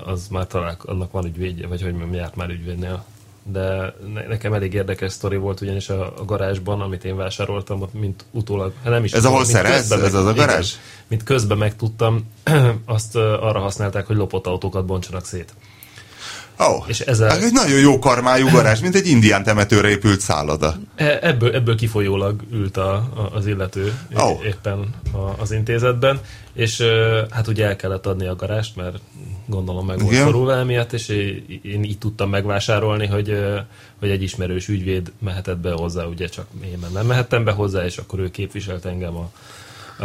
[0.05, 3.05] az már talál, annak van ügyvédje, vagy hogy mondjam, járt már ügyvédnél.
[3.43, 7.93] De ne, nekem elég érdekes sztori volt, ugyanis a, a garázsban, amit én vásároltam, ott
[7.93, 9.91] mint utólag, hát nem is Ez ahol szerez?
[9.91, 10.73] Ez az a igen, garázs?
[11.07, 12.31] mint közben megtudtam,
[12.85, 15.53] azt arra használták, hogy lopott autókat bontsanak szét.
[16.57, 20.75] Oh, És ez egy nagyon jó karmájú garázs, mint egy indián temetőre épült szálloda.
[20.95, 24.45] E- Ebből, ebből kifolyólag ült a, a, az illető oh.
[24.45, 26.19] éppen a, az intézetben,
[26.53, 26.83] és
[27.29, 28.99] hát ugye el kellett adni a garást, mert
[29.51, 31.09] gondolom meg volt szorulva emiatt, és
[31.63, 33.37] én, így tudtam megvásárolni, hogy,
[33.99, 37.97] hogy egy ismerős ügyvéd mehetett be hozzá, ugye csak én nem mehettem be hozzá, és
[37.97, 39.31] akkor ő képviselt engem a,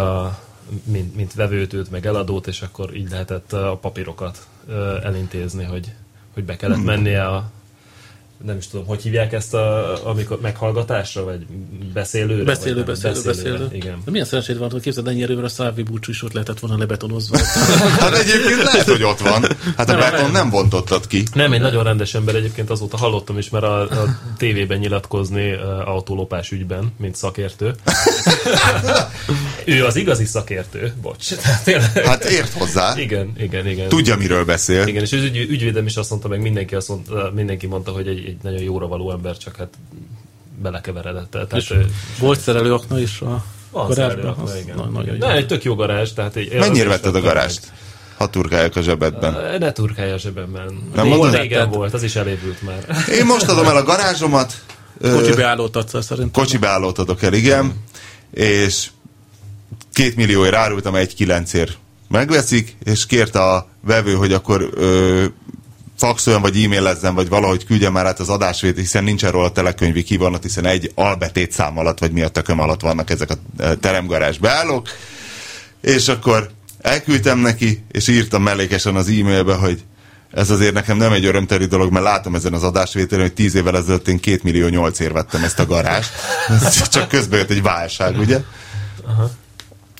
[0.01, 0.39] a
[0.85, 4.47] mint, mint vevőtőt, meg eladót, és akkor így lehetett a papírokat
[5.03, 5.93] elintézni, hogy,
[6.35, 7.51] hogy be kellett mennie a
[8.45, 11.47] nem is tudom, hogy hívják ezt, a, amikor meghallgatásra, vagy
[11.95, 12.45] beszélőre?
[12.45, 13.69] Beszélő, vagy beszélő, beszélő.
[13.73, 14.03] Igen.
[14.05, 16.77] De milyen szerencséd van, hogy képzeld, ennyi erővel a Szávi búcsú is ott lehetett volna
[16.79, 17.39] lebetonozva.
[17.99, 19.45] Hát egyébként lehet, hogy ott van.
[19.77, 21.23] Hát a beton nem vontottad ki.
[21.35, 25.89] Nem, egy nagyon rendes ember egyébként azóta hallottam is, mert a, a tévében nyilatkozni uh,
[25.89, 27.75] autólopás ügyben, mint szakértő.
[29.65, 31.35] ő az igazi szakértő, bocs.
[31.65, 32.95] Tényleg- Hát ért hozzá.
[32.99, 33.89] Igen, igen, igen.
[33.89, 34.87] Tudja, miről beszél.
[34.87, 38.09] Igen, és az ügy, ügyvédem is azt mondta, meg mindenki, azt mondta, mindenki mondta, hogy
[38.09, 39.75] egy, egy nagyon jóra való ember, csak hát
[40.63, 41.31] belekeveredett.
[41.31, 41.87] Tehát, És ő-
[42.19, 43.95] volt szerelőakna is a van garázsban.
[43.95, 44.77] szerelő, Az igen.
[44.77, 45.33] na- nagyon De jó.
[45.33, 47.73] egy tök jó garázs, tehát egy, Mennyire vetted a garást?
[48.17, 49.59] Ha turkáljak a zsebedben.
[49.59, 50.91] Ne turkálja a zsebemben.
[50.95, 51.35] Nem mondod?
[51.35, 52.97] régen volt, az is elévült már.
[53.19, 54.63] Én most adom el a garázsomat.
[54.99, 56.43] ö, Kocsi beállót adsz szerintem.
[56.43, 57.73] Kocsi beállót adok el, igen.
[58.31, 58.91] És
[59.93, 65.25] két millióért árultam, egy kilencért megveszik, és kérte a vevő, hogy akkor ö,
[65.97, 70.43] faxoljon, vagy e-mailezzen, vagy valahogy küldje már át az adásvét, hiszen nincsen róla telekönyvi kivonat,
[70.43, 74.39] hiszen egy albetét szám alatt, vagy mi a tököm alatt vannak ezek a ö, teremgarázs
[74.39, 74.89] beállók.
[75.81, 79.83] És akkor elküldtem neki, és írtam mellékesen az e-mailbe, hogy
[80.31, 83.77] ez azért nekem nem egy örömteli dolog, mert látom ezen az adásvételen, hogy tíz évvel
[83.77, 86.11] ezelőtt én két millió nyolcért vettem ezt a garást.
[86.91, 88.41] Csak közben jött egy válság, ugye?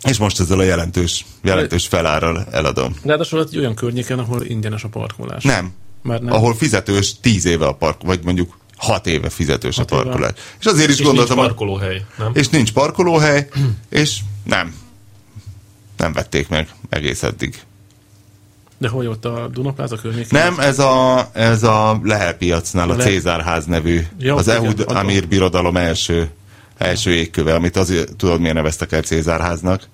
[0.03, 2.97] És most ezzel a jelentős, jelentős felárral eladom.
[3.05, 5.43] Ráadásul egy olyan környéken, ahol ingyenes a parkolás.
[5.43, 5.73] Nem.
[6.07, 6.35] Már nem.
[6.35, 10.05] Ahol fizetős tíz éve a park, vagy mondjuk hat éve fizetős Hat a éve.
[10.05, 10.33] parkolás.
[10.61, 12.31] És azért is És nincs gondoltam, hogy parkolóhely, nem?
[12.35, 13.49] és nincs parkolóhely,
[13.89, 14.75] és nem.
[15.97, 17.63] Nem vették meg egész eddig.
[18.79, 20.29] De hol ott a Dunapláza környéken?
[20.43, 24.85] Nem, ez a, ez a Lehel piacnál, a Le- Cézárház nevű, Ja, az Ehud.
[24.87, 26.31] Amir birodalom első,
[26.79, 29.89] első égköve, amit azért tudod, miért neveztek el Cézárháznak?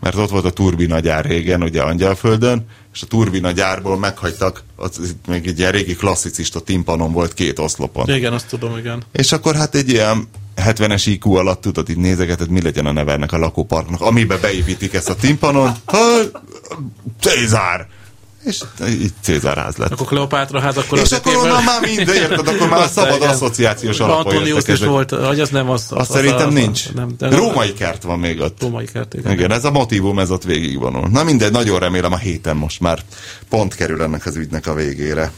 [0.00, 5.16] Mert ott volt a turbina gyár régen, ugye Angyalföldön, és a turbina gyárból meghagytak, az,
[5.26, 8.08] még egy ilyen régi klasszicista timpanon volt két oszlopon.
[8.08, 9.02] Igen, azt tudom, igen.
[9.12, 13.12] És akkor hát egy ilyen 70-es IQ alatt tudod, így nézegeted, mi legyen a neve
[13.12, 15.72] ennek a lakóparknak, amiben beépítik ezt a timpanon.
[15.84, 15.98] Ha,
[17.20, 17.88] Cézár!
[18.44, 19.92] És így Cézárház lett.
[19.92, 23.16] Akkor Kleopátra ház, akkor És az akkor onnan már minden, érted, akkor már a szabad
[23.16, 23.28] Igen.
[23.28, 25.86] asszociációs alapon Antonius is volt, hogy az nem az.
[25.90, 26.92] az Azt szerintem az, nincs.
[26.92, 28.60] Nem, de Római kert van még ott.
[28.60, 29.32] Római kert, igen.
[29.32, 31.08] Igen, ez a motivum, ez ott végigvonul.
[31.08, 32.98] Na mindegy, nagyon remélem a héten most már
[33.48, 35.32] pont kerül ennek az ügynek a végére.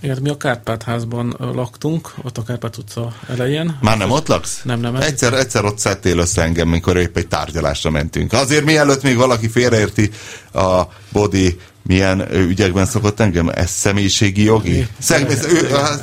[0.00, 3.78] Igen, mi a Kárpát házban ö, laktunk, ott a Kárpát utca elején.
[3.80, 4.60] Már nem ott laksz?
[4.62, 4.96] Nem, nem.
[4.96, 8.32] Egyszer, egyszer ott szedtél össze engem, mikor épp egy tárgyalásra mentünk.
[8.32, 10.10] Azért mielőtt még valaki félreérti
[10.52, 10.82] a
[11.12, 11.58] body
[11.88, 13.48] milyen ügyekben szokott engem?
[13.48, 14.86] Ez személyiségi jogi?
[14.98, 16.00] Szem, ez, ő, az,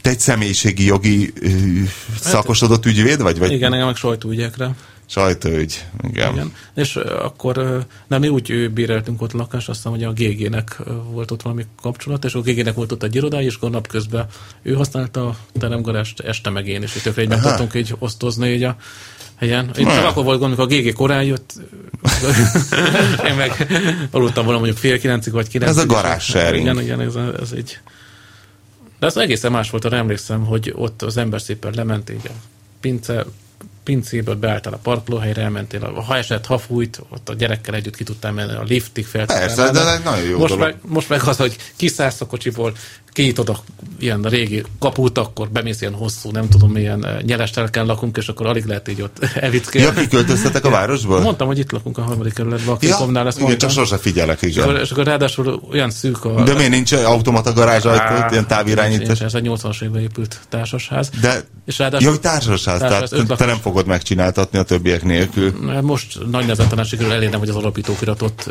[0.00, 1.48] Te egy személyiségi jogi ö,
[2.20, 3.38] szakosodott ügyvéd vagy?
[3.38, 4.74] vagy Igen, engem meg sajtóügyekre.
[5.06, 6.32] Sajtóügy, igen.
[6.32, 6.52] Igen.
[6.74, 10.76] És akkor nem, mi úgy béreltünk ott lakást, azt hiszem, hogy a GG-nek
[11.10, 14.26] volt ott valami kapcsolat, és a GG-nek volt ott egy irodája, és akkor napközben
[14.62, 18.76] ő használta a teremgarást, este meg én, és tökre egyben tudtunk így osztozni így a
[19.36, 19.70] helyen.
[19.78, 21.52] Én csak akkor volt gond, amikor a GG korán jött,
[23.28, 23.66] én meg
[24.10, 25.76] aludtam volna mondjuk fél kilencig vagy kilencig.
[25.78, 26.62] Ez a garázs sharing.
[26.62, 27.78] Igen, igen, ez, ez így.
[28.98, 32.30] De ez egészen más volt, arra emlékszem, hogy ott az ember szépen lement így a
[32.80, 33.24] pince,
[33.84, 38.04] pincéből beálltál a parkolóhelyre, elmentél, a- ha esett, ha fújt, ott a gyerekkel együtt ki
[38.04, 39.26] tudtál menni a liftig fel.
[39.26, 40.64] Persze, de ez nagyon jó most dolog.
[40.68, 42.76] meg, most meg az, hogy kiszállsz a kocsiból,
[43.16, 43.58] kinyitod a
[43.98, 48.28] ilyen régi kaput, akkor bemész ilyen hosszú, nem tudom milyen eh, nyeles telken lakunk, és
[48.28, 50.00] akkor alig lehet így ott Ja, evickélni.
[50.00, 51.20] kiköltöztetek a városból?
[51.20, 53.68] Mondtam, hogy itt lakunk a harmadik kerületben, a ja, Kikomnál, ezt igen, mondtam.
[53.68, 54.82] csak sose figyelek, és, akkor, igen.
[54.84, 56.42] és akkor ráadásul olyan szűk a...
[56.42, 59.06] De miért nincs automata garázsajtó, ilyen távirányítás?
[59.06, 61.10] Nincs, Ez egy 80-as évben épült társasház.
[61.20, 63.46] De, És ráadásul ja, hogy társasház, Társasház, tehát öt te lakos.
[63.46, 65.54] nem fogod megcsináltatni a többiek nélkül.
[65.82, 68.46] most nagy nehezen talán sikerül elérnem, hogy az alapítókiratot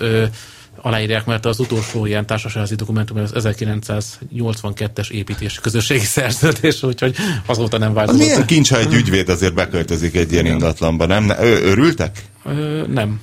[0.81, 7.15] aláírják, mert az utolsó ilyen társasági dokumentum az 1982-es építési közösségi szerződés, úgyhogy
[7.45, 8.21] azóta nem Az változott.
[8.21, 11.23] milyen kincs, ha egy ügyvéd azért beköltözik egy ilyen ingatlanba, nem?
[11.23, 12.23] Ne- Ö, örültek?
[12.43, 13.21] Ö, nem.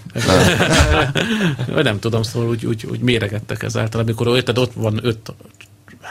[1.73, 4.01] Vagy nem tudom, szóval úgy, úgy, úgy méregettek ezáltal.
[4.01, 5.33] Amikor érted, ott van öt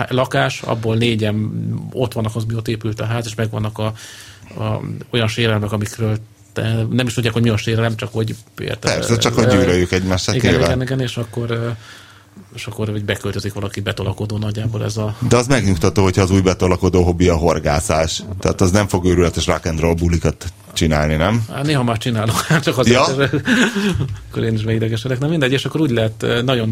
[0.10, 1.52] lakás, abból négyen
[1.92, 3.94] ott vannak az, mióta épült a ház, és megvannak a,
[4.64, 4.80] a,
[5.10, 6.18] olyan sérelmek, amikről
[6.54, 8.94] te, nem is tudják, hogy mi a sérelem, csak hogy érted.
[8.94, 11.76] Persze, csak hogy gyűlöljük egymást, hát igen, igen, igen, és akkor
[12.56, 15.16] és akkor hogy beköltözik valaki betolakodó nagyjából ez a...
[15.30, 18.24] De az megnyugtató, hogyha az új betolakodó hobbi a horgászás.
[18.40, 21.46] Tehát az nem fog őrületes rock and roll bulikat csinálni, nem?
[21.52, 23.06] Hát néha már csinálok, csak az Ja?
[24.30, 25.20] akkor én is beidegesedek.
[25.20, 26.72] Na mindegy, és akkor úgy lehet nagyon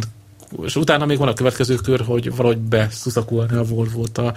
[0.65, 4.33] és utána még van a következő kör, hogy valahogy beszuszakulni a Volvo-t a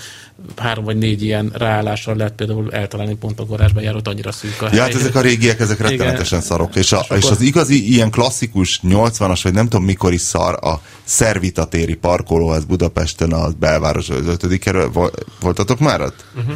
[0.56, 4.68] három vagy négy ilyen ráállással lehet például eltalálni pont a garázsban járott annyira szűk a
[4.72, 5.00] Ja, hát hely.
[5.00, 5.90] ezek a régiek, ezek Igen.
[5.90, 6.76] rettenetesen szarok.
[6.76, 10.20] És, a, És akkor- és az igazi ilyen klasszikus 80-as, vagy nem tudom mikor is
[10.20, 14.90] szar, a Szervita téri parkoló, az Budapesten, a belváros az ötödik kerül.
[14.90, 16.24] Vol- Voltatok már ott?
[16.36, 16.54] Uh-huh.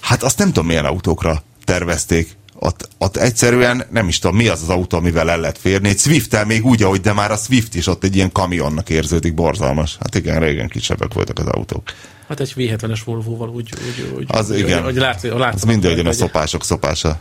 [0.00, 2.36] Hát azt nem tudom, milyen autókra tervezték.
[2.58, 5.88] Ott, ott egyszerűen nem is tudom, mi az az autó, amivel el lehet férni.
[5.88, 9.34] Egy swift még úgy, ahogy de már a Swift is ott egy ilyen kamionnak érződik,
[9.34, 9.96] borzalmas.
[10.00, 11.82] Hát igen, régen kisebbek voltak az autók.
[12.28, 14.82] Hát egy V70-es Volvo-val úgy, úgy, úgy Az úgy, igen.
[14.82, 17.20] Hogy látsz, Az látsz mindegy, ugyan a szopások szopása.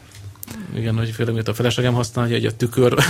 [0.75, 2.93] Igen, hogy főleg miért a feleségem használja, hogy a tükör.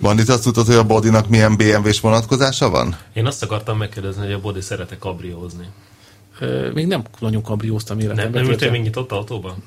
[0.00, 2.96] Van itt azt tudod, hogy a bodynak milyen BMW-s vonatkozása van?
[3.12, 5.66] Én azt akartam megkérdezni, hogy a Bodi szeret-e kabriózni.
[6.74, 8.32] Még nem nagyon kabrióztam Nem, életemben.
[8.32, 8.70] nem ültél Érted?
[8.70, 9.62] még nyitott autóban?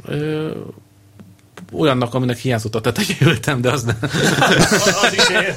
[1.73, 3.97] Olyannak, aminek hiányzott a tetején ültem, de az nem.
[5.03, 5.55] Az is ér.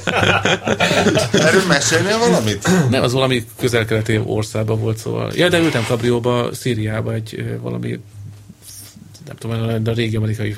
[1.31, 2.69] Erről mesélnél valamit?
[2.89, 5.31] Nem, az valami közel-keleti országban volt, szóval.
[5.35, 7.99] Ja, de ültem kabrióba, Szíriába egy valami,
[9.25, 10.55] nem tudom, de a régi amerikai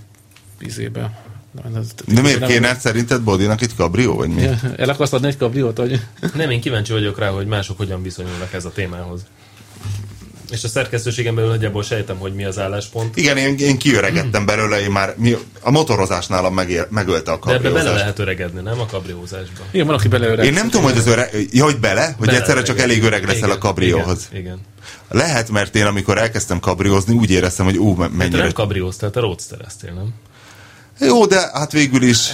[0.59, 1.23] izébe.
[1.63, 4.41] Nem, ez- De miért nem- kéne szerinted bodynak itt kabrió, vagy mi?
[4.41, 6.01] Ja, El akarsz adni egy kabriót, vagy?
[6.33, 9.21] Nem, én kíváncsi vagyok rá, hogy mások hogyan viszonyulnak ez a témához.
[10.49, 13.17] És a szerkesztőségen belül nagyjából sejtem, hogy mi az álláspont.
[13.17, 17.51] Igen, én, én kiöregettem belőle, én már mi, a motorozás nálam megél, megölte a De
[17.51, 17.99] ebbe bele kabriózást.
[17.99, 19.63] lehet öregedni, nem a kabriózásba.
[19.71, 20.45] Igen, van, aki beleöreg.
[20.45, 21.47] Én nem tudom, hogy az öreg...
[21.51, 22.13] Ja, hogy bele?
[22.17, 24.27] Hogy Bele egyszerre csak elég öreg leszel a Igen, kabrióhoz.
[24.31, 24.41] Igen.
[24.43, 24.59] igen.
[25.09, 28.41] Lehet, mert én amikor elkezdtem kabriózni, úgy éreztem, hogy ú, me- Te mennyire...
[28.43, 30.13] nem kabrióztál, te roadstereztél, nem?
[30.99, 32.29] Jó, de hát végül is,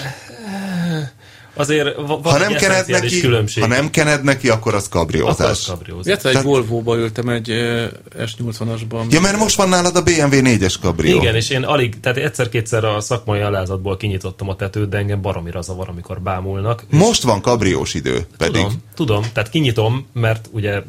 [1.56, 3.64] Azért va- van ha nem kened neki, különbség.
[3.64, 5.66] ha nem kened neki, akkor az akkor az kabriózás.
[5.66, 6.06] kabriózás.
[6.06, 7.86] Illetve egy Tehát- Volvo-ba ültem egy ö,
[8.18, 9.10] S80-asban.
[9.12, 11.18] Ja, mert most van nálad a BMW 4-es kabrió.
[11.22, 15.62] Igen, és én alig, tehát egyszer-kétszer a szakmai alázatból kinyitottam a tetőt, de engem baromira
[15.62, 16.84] zavar, amikor bámulnak.
[16.90, 18.54] Most van kabriós idő, pedig.
[18.62, 20.82] Tudom, tudom, tehát kinyitom, mert ugye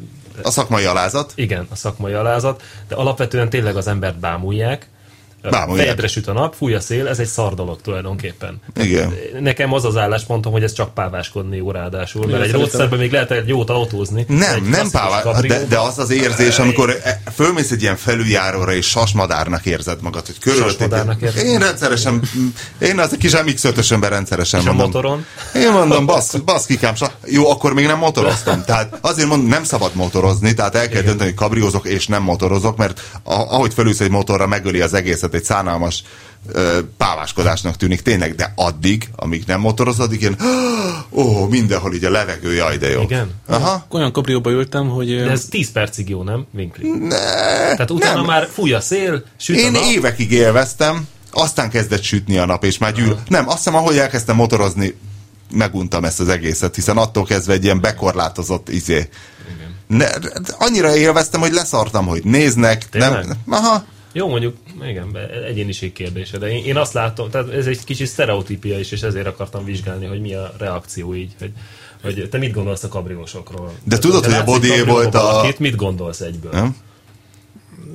[0.43, 1.31] A szakmai alázat.
[1.35, 4.87] igen, a szakmai alázat, de alapvetően tényleg az embert bámulják.
[5.49, 5.85] Bámulják.
[5.85, 8.61] Fejedre süt a nap, fúj a szél, ez egy szar dolog tulajdonképpen.
[8.75, 9.13] Igen.
[9.39, 13.31] Nekem az az álláspontom, hogy ez csak páváskodni jó ráadásul, mert egy roadsterben még lehet
[13.31, 14.25] egy jót autózni.
[14.27, 18.73] Nem, nem klasszikus pává, de, de az az érzés, amikor e- fölmész egy ilyen felüljáróra,
[18.73, 20.71] és sasmadárnak érzed magad, hogy körülötted.
[20.71, 21.45] Sasmadárnak érzed?
[21.45, 22.21] Én rendszeresen,
[22.79, 24.85] én az a kis MX-5-ösömben rendszeresen És a mondom.
[24.91, 25.25] motoron?
[25.55, 28.63] Én mondom, basz, baszkikám, sa, jó, akkor még nem motoroztam.
[28.65, 31.05] Tehát azért mondom, nem szabad motorozni, tehát el kell Igen.
[31.05, 35.33] dönteni, hogy kabriózok és nem motorozok, mert a, ahogy felülsz egy motorra, megöli az egészet,
[35.35, 36.03] egy szánalmas
[36.51, 40.37] ö, páváskodásnak tűnik tényleg, de addig, amíg nem motorozod, addig ilyen,
[41.11, 43.01] ó, mindenhol így a levegő, jaj, de jó.
[43.01, 43.31] Igen?
[43.47, 43.85] Aha.
[43.89, 45.15] Olyan kabrióba ültem, hogy...
[45.15, 46.45] De ez 10 percig jó, nem?
[46.53, 46.89] Winkli.
[46.89, 48.25] Ne, Tehát utána nem.
[48.25, 49.81] már fúj a szél, süt a Én nap.
[49.83, 53.19] évekig élveztem, aztán kezdett sütni a nap, és már gyűl...
[53.27, 54.95] Nem, azt hiszem, ahogy elkezdtem motorozni,
[55.51, 59.09] meguntam ezt az egészet, hiszen attól kezdve egy ilyen bekorlátozott izé.
[59.87, 60.07] Ne,
[60.57, 62.89] annyira élveztem, hogy leszartam, hogy néznek.
[62.89, 63.11] Tényleg?
[63.25, 63.85] Nem, aha.
[64.17, 64.55] Jó, mondjuk,
[64.87, 69.01] igen, egyéniség kérdése, de én, én azt látom, tehát ez egy kicsit sztereotípia is, és
[69.01, 71.51] ezért akartam vizsgálni, hogy mi a reakció így, hogy,
[72.01, 73.73] hogy te mit gondolsz a kabriósokról?
[73.83, 76.51] De tudod, Te hogy a Bodié volt a- valakit, mit gondolsz egyből?
[76.51, 76.75] Nem?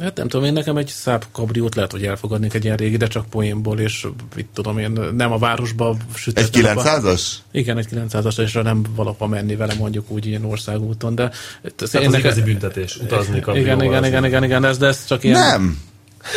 [0.01, 3.07] Hát nem tudom, én nekem egy száb kabriót lehet, hogy elfogadnék egy ilyen régi, de
[3.07, 4.07] csak poénból, és
[4.37, 6.67] mit tudom én, nem a városba sütettem.
[6.67, 7.23] Egy 900-as?
[7.53, 11.31] Igen, egy 900-as, és nem valahova menni vele mondjuk úgy ilyen országúton, de...
[11.77, 13.83] Tehát az igazi büntetés, utazni kabrióval.
[13.83, 15.39] igen, igen, igen, igen, igen, ez, de ez csak ilyen...
[15.41, 15.89] Nem.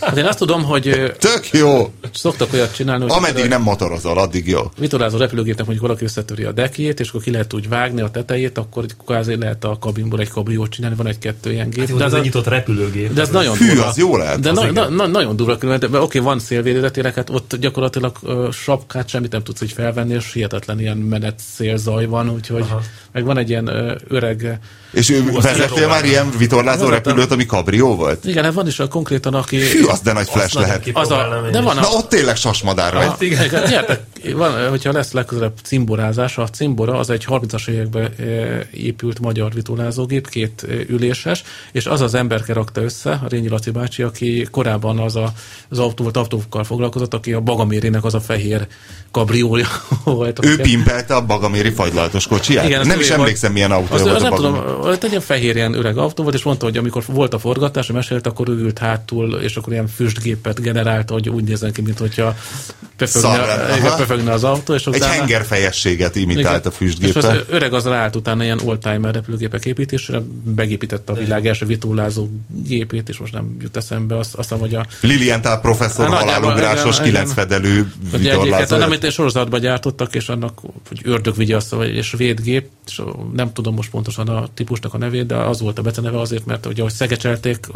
[0.00, 1.92] Hát én azt tudom, hogy Tök jó.
[2.12, 4.60] szoktak olyat csinálni, hogy Ameddig nem motorozol, addig jó.
[4.78, 8.58] vitorlázó repülőgépnek mondjuk valaki összetöri a dekjét, és akkor ki lehet úgy vágni a tetejét,
[8.58, 11.88] akkor kvázi lehet a kabinból egy kabriót csinálni, van egy-kettő ilyen gép.
[11.88, 13.12] Jó, de ez a- nyitott repülőgép.
[13.12, 13.86] de ez nagyon Hű, durva.
[13.86, 17.30] az jó lehet, De na, na, na, nagyon durva különben, de oké, van szélvédőre hát
[17.30, 22.30] ott gyakorlatilag ö, sapkát semmit nem tudsz így felvenni, és hihetetlen ilyen menet szélzaj van,
[22.30, 22.80] úgyhogy Aha.
[23.12, 24.58] meg van egy ilyen ö, öreg
[24.92, 27.12] És ő vezettél már ilyen vitorlázó Vezettem.
[27.12, 28.24] repülőt, ami kabrió volt?
[28.24, 30.88] igen, hát van is a konkrétan, aki Hű, az de nagy flash lehet.
[30.92, 33.06] az a, de van a, Na ott tényleg sasmadár vagy.
[33.06, 34.00] Ah, igen, gyertek,
[34.34, 38.22] van, hogyha lesz legközelebb cimborázás, a cimbora az egy 30-as években e,
[38.72, 43.70] épült magyar vitolázógép, két e, üléses, és az az emberke rakta össze, a Rényi Laci
[43.70, 45.32] bácsi, aki korábban az a,
[45.68, 48.66] az autó, volt autókkal foglalkozott, aki a Bagamérének az a fehér
[49.12, 49.66] kabriója
[50.04, 50.44] volt.
[50.44, 52.64] Ő pimpelte a bagaméri fagylaltos kocsiját?
[52.64, 53.20] Igen, nem is volt.
[53.20, 56.22] emlékszem, milyen autója az, volt az a nem tudom, egy ilyen fehér ilyen öreg autó
[56.22, 59.56] volt, és mondta, hogy amikor volt a forgatás, ő mesélt, akkor ő ült hátul, és
[59.56, 62.34] akkor ilyen füstgépet generált, hogy úgy nézzen ki, mint hogyha
[63.96, 67.30] pöfögne, igen, az autó, és Egy hengerfejességet imitált a És füstgéppel.
[67.30, 73.08] az öreg az ráállt utána ilyen oldtimer repülőgépek építésére, begépítette a világ első vitólázó gépét,
[73.08, 77.30] és most nem jut eszembe, azt, azt hogy a Lilientál professzor Hát halálugrásos, igen, kilenc
[77.32, 77.46] igen.
[77.46, 78.76] fedelő hogy vitorlázó.
[78.76, 83.74] nem, egy sorozatban gyártottak, és annak, hogy ördögvigyasza, vagy és védgép, és a- nem tudom
[83.74, 86.92] most pontosan a típusnak a nevét, de az volt a beceneve azért, mert ugye, ahogy
[86.92, 87.66] szegecselték,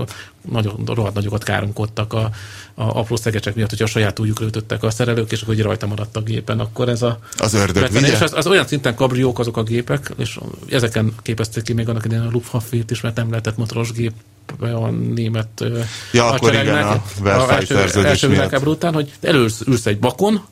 [0.50, 2.30] nagyon rohadt nagyokat káromkodtak a,
[2.74, 6.16] a apró szegecsek miatt, hogyha a saját újjukra ütöttek a szerelők, és hogy rajta maradt
[6.16, 7.94] a gépen, akkor ez a Az ördög?
[7.94, 10.38] És az, az, olyan szinten kabriók azok a gépek, és
[10.70, 14.12] ezeken képezték ki még annak idején a Luftwaffe-t is, mert nem lehetett motoros gép
[14.60, 15.64] a német
[16.12, 20.44] Ja, akkor igen, a Versailles első, első világháború után, hogy elősz ülsz egy bakon,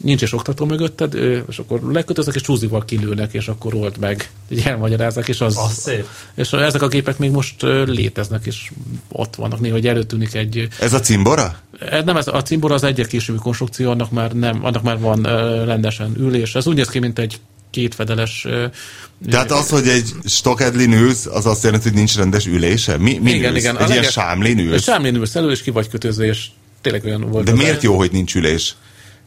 [0.00, 1.14] nincs is oktató mögötted,
[1.48, 4.30] és akkor lekötöznek, és csúzival kilőnek, és akkor old meg.
[4.48, 6.06] Így elmagyarázzák, és az, Az szép.
[6.34, 7.54] és ezek a gépek még most
[7.86, 8.70] léteznek, és
[9.08, 9.60] ott vannak.
[9.60, 11.58] Néha, hogy előtűnik egy Ez a cimbora?
[11.90, 15.22] ez nem ez, a cimbora az egy későbbi konstrukció, annak már nem, annak már van
[15.64, 16.54] rendesen ülés.
[16.54, 17.40] Ez úgy néz ki, mint egy
[17.70, 18.46] kétfedeles...
[19.30, 22.96] Tehát az, hogy egy stokedlin ülsz, az azt jelenti, hogy nincs rendes ülése?
[22.98, 23.62] Mi, mi igen, ülsz?
[23.62, 23.78] igen.
[23.78, 24.82] Egy ilyen sámlin Egy ülsz?
[24.82, 26.46] sámlin ülsz elő, és ki vagy kötözve, és
[26.80, 27.44] tényleg olyan volt.
[27.44, 28.74] De miért jó, hogy nincs ülés?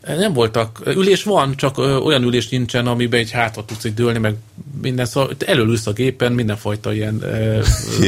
[0.08, 0.82] Nem voltak.
[0.86, 4.36] Ülés van, csak olyan ülés nincsen, amiben egy hátra tudsz így dőlni, meg
[4.82, 7.24] minden, szóval te előülsz a gépen, mindenfajta ilyen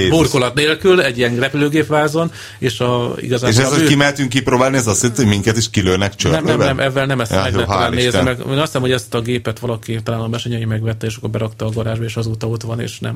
[0.10, 4.78] burkolat nélkül, egy ilyen repülőgépvázon, és a, igazából És a ez, hogy bő- kimeltünk kipróbálni,
[4.78, 6.58] ez azt jelenti, hogy minket is kilőnek nem, csörlőben?
[6.58, 7.94] nem, nem, ezzel nem ezt Ja, meg jó, talán
[8.24, 11.30] meg én azt hiszem, hogy ezt a gépet valaki talán a mesenyei megvette, és akkor
[11.30, 13.16] berakta a garázsba, és azóta ott van, és nem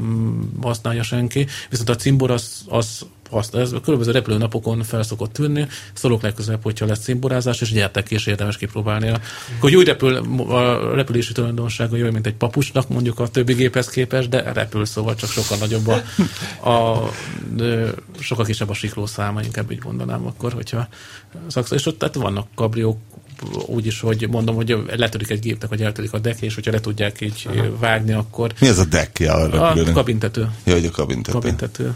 [0.61, 1.47] használja senki.
[1.69, 6.63] Viszont a cimbor az, az használ, ez a különböző repülőnapokon fel szokott tűnni, szólok legközelebb,
[6.63, 9.11] hogyha lesz cimborázás, és gyertek és érdemes kipróbálni.
[9.59, 10.15] Hogy úgy repül,
[10.49, 15.15] a repülési tulajdonsága jó, mint egy papucsnak, mondjuk a többi géphez képest, de repül, szóval
[15.15, 17.09] csak sokkal nagyobb a, a
[17.53, 20.87] de sokkal kisebb a sikló száma, inkább így mondanám akkor, hogyha
[21.47, 22.97] szaksz, és ott tehát vannak kabriók,
[23.65, 26.79] úgy is, hogy mondom, hogy letörik egy gépnek, vagy eltörik a dekk, és hogyha le
[26.79, 27.49] tudják így
[27.79, 29.93] vágni, akkor Mi az a deckje a a repülőnek?
[29.93, 30.49] kabintető.
[30.65, 31.39] Ja, hogy a kabintető.
[31.39, 31.95] Kabintető.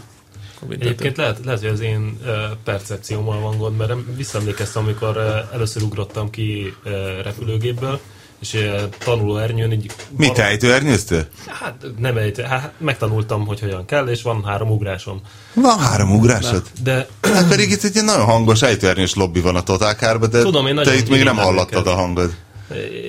[0.64, 0.90] Kabintető.
[0.90, 2.18] Egyébként lehet, lehet, hogy az én
[2.64, 5.16] percepciómmal van gond, mert em- visszaemlékeztem, amikor
[5.52, 6.74] először ugrottam ki
[7.22, 8.00] repülőgépből,
[8.40, 9.92] és tanuló ernyőn így...
[10.16, 11.26] Mit ejtőernyőztél?
[11.46, 15.20] Hát nem egy, hát megtanultam, hogy hogyan kell, és van három ugrásom.
[15.54, 16.62] Van három ugrásod.
[16.82, 20.66] De Hát pedig itt egy ilyen nagyon hangos ejtőernyős lobby van a Totálkárban, de Tudom,
[20.66, 22.34] én te itt még nem hallottad a hangod.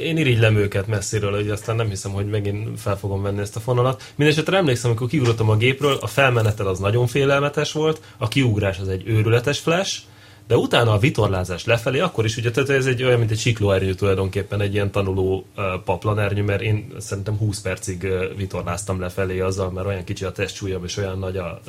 [0.03, 3.59] Én irigylem őket messziről, hogy aztán nem hiszem, hogy megint fel fogom venni ezt a
[3.59, 4.03] fonalat.
[4.15, 8.87] Mindenesetre emlékszem, amikor kiugrottam a gépről, a felmenetel az nagyon félelmetes volt, a kiugrás az
[8.87, 10.01] egy őrületes flash,
[10.47, 13.93] de utána a vitorlázás lefelé, akkor is ugye, tehát ez egy olyan, mint egy siklóernyő
[13.93, 19.71] tulajdonképpen, egy ilyen tanuló uh, paplanernyő, mert én szerintem 20 percig uh, vitorláztam lefelé azzal,
[19.71, 21.59] mert olyan kicsi a testsúlyom, és olyan nagy a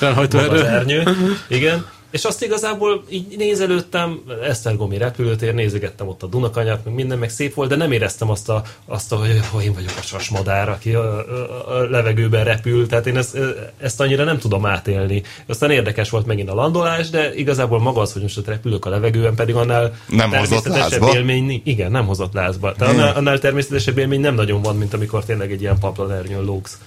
[0.00, 1.02] uh, ernyő.
[1.48, 1.86] Igen.
[2.10, 7.54] És azt igazából így nézelődtem, Esztergomi repülőtér, nézegettem ott a Dunakanyart, meg minden, meg szép
[7.54, 10.94] volt, de nem éreztem azt, a, azt a, hogy hogy én vagyok a sasmadár, aki
[10.94, 13.38] a, a, a levegőben repül, tehát én ezt,
[13.78, 15.22] ezt annyira nem tudom átélni.
[15.46, 18.90] Aztán érdekes volt megint a landolás, de igazából maga az, hogy most ott repülök a
[18.90, 22.72] levegőben, pedig annál Nem természetesebb élmény, igen, nem hozott lázba.
[22.72, 26.78] Tehát annál, annál természetesebb élmény nem nagyon van, mint amikor tényleg egy ilyen paplanernyőn lógsz.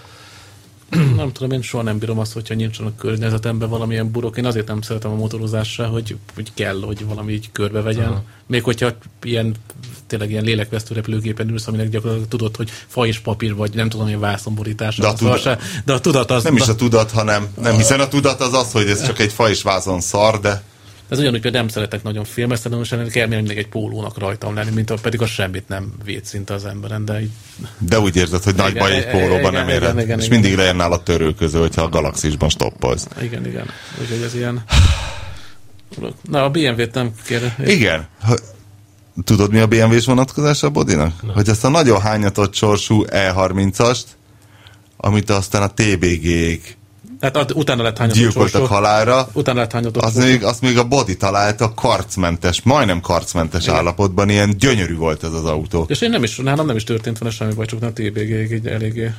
[1.16, 4.38] nem tudom, én soha nem bírom azt, hogyha nincsen a környezetemben valamilyen burok.
[4.38, 8.08] Én azért nem szeretem a motorozásra, hogy, hogy kell, hogy valami így körbe vegyen.
[8.08, 8.24] Aha.
[8.48, 8.90] Még hogyha
[9.24, 9.56] ilyen
[10.08, 14.06] tényleg ilyen lélekvesztő repülőgépen ülsz, aminek gyakorlatilag tudod, hogy fa és papír, vagy nem tudom,
[14.06, 14.98] milyen vászonborítás.
[14.98, 16.44] De a, tudat, se, de a tudat az...
[16.44, 19.32] Nem is a tudat, hanem nem, hiszen a tudat az az, hogy ez csak egy
[19.32, 20.64] fa és vászon szar, de
[21.14, 24.96] ez ugyanúgy, hogy nem szeretek nagyon filmesztelenül, kell mindig egy pólónak rajtam lenni, mint a,
[25.02, 27.30] pedig az semmit nem véd szinte az emberen, de így...
[27.78, 29.82] De úgy érzed, hogy nagy baj egy pólóban nem éred.
[29.82, 30.64] Igen, igen, és igen, mindig igen.
[30.64, 33.08] lejön nála törőköző, hogyha a galaxisban stoppolsz.
[33.22, 33.66] Igen, igen.
[34.02, 34.64] Úgyhogy ez ilyen...
[36.22, 37.54] Na, a BMW-t nem kér.
[37.66, 38.08] Igen.
[39.24, 41.22] Tudod, mi a BMW-s vonatkozása a Bodinak?
[41.22, 41.34] Na.
[41.34, 44.04] Hogy ezt a nagyon hányatott sorsú E30-ast,
[44.98, 46.78] amit aztán a TBG-ék
[47.32, 49.28] tehát utána lett hányatott Gyilkoltak halára.
[49.34, 53.76] Utána lett hányatott az még, azt még a body találta karcmentes, majdnem karcmentes Igen.
[53.76, 55.86] állapotban, ilyen gyönyörű volt ez az autó.
[55.88, 59.12] És én nem is, nálam nem is történt volna semmi baj, csak nem TBG-ig eléggé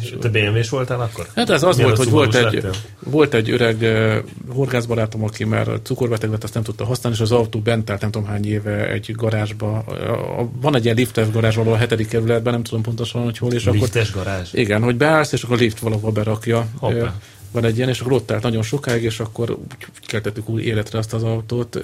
[0.00, 1.26] és te BMW-s voltál akkor?
[1.34, 2.66] Hát ez az Milyen volt, hogy volt egy,
[2.98, 4.16] volt egy öreg uh,
[4.54, 8.10] horgászbarátom, aki már cukorbeteg lett, azt nem tudta használni, és az autó bent állt nem
[8.10, 9.84] tudom hány éve egy garázsba.
[9.86, 13.52] Uh, van egy ilyen liftes garázs valahol a hetedik kerületben, nem tudom pontosan, hogy hol.
[13.52, 14.48] És liftes akkor, garázs?
[14.52, 16.66] Igen, hogy beállsz, és akkor a lift valahol berakja.
[16.78, 17.14] Hoppá
[17.56, 20.98] van egy ilyen, és akkor ott állt nagyon sokáig, és akkor úgy keltettük új életre
[20.98, 21.80] azt az autót,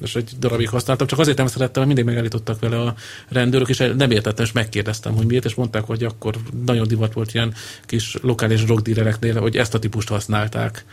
[0.00, 1.06] és egy darabig használtam.
[1.06, 2.94] Csak azért nem szerettem, mert mindig megállítottak vele a
[3.28, 6.34] rendőrök, és nem értettem, és megkérdeztem, hogy miért, és mondták, hogy akkor
[6.66, 7.54] nagyon divat volt ilyen
[7.86, 10.84] kis lokális drogdílereknél, hogy ezt a típust használták.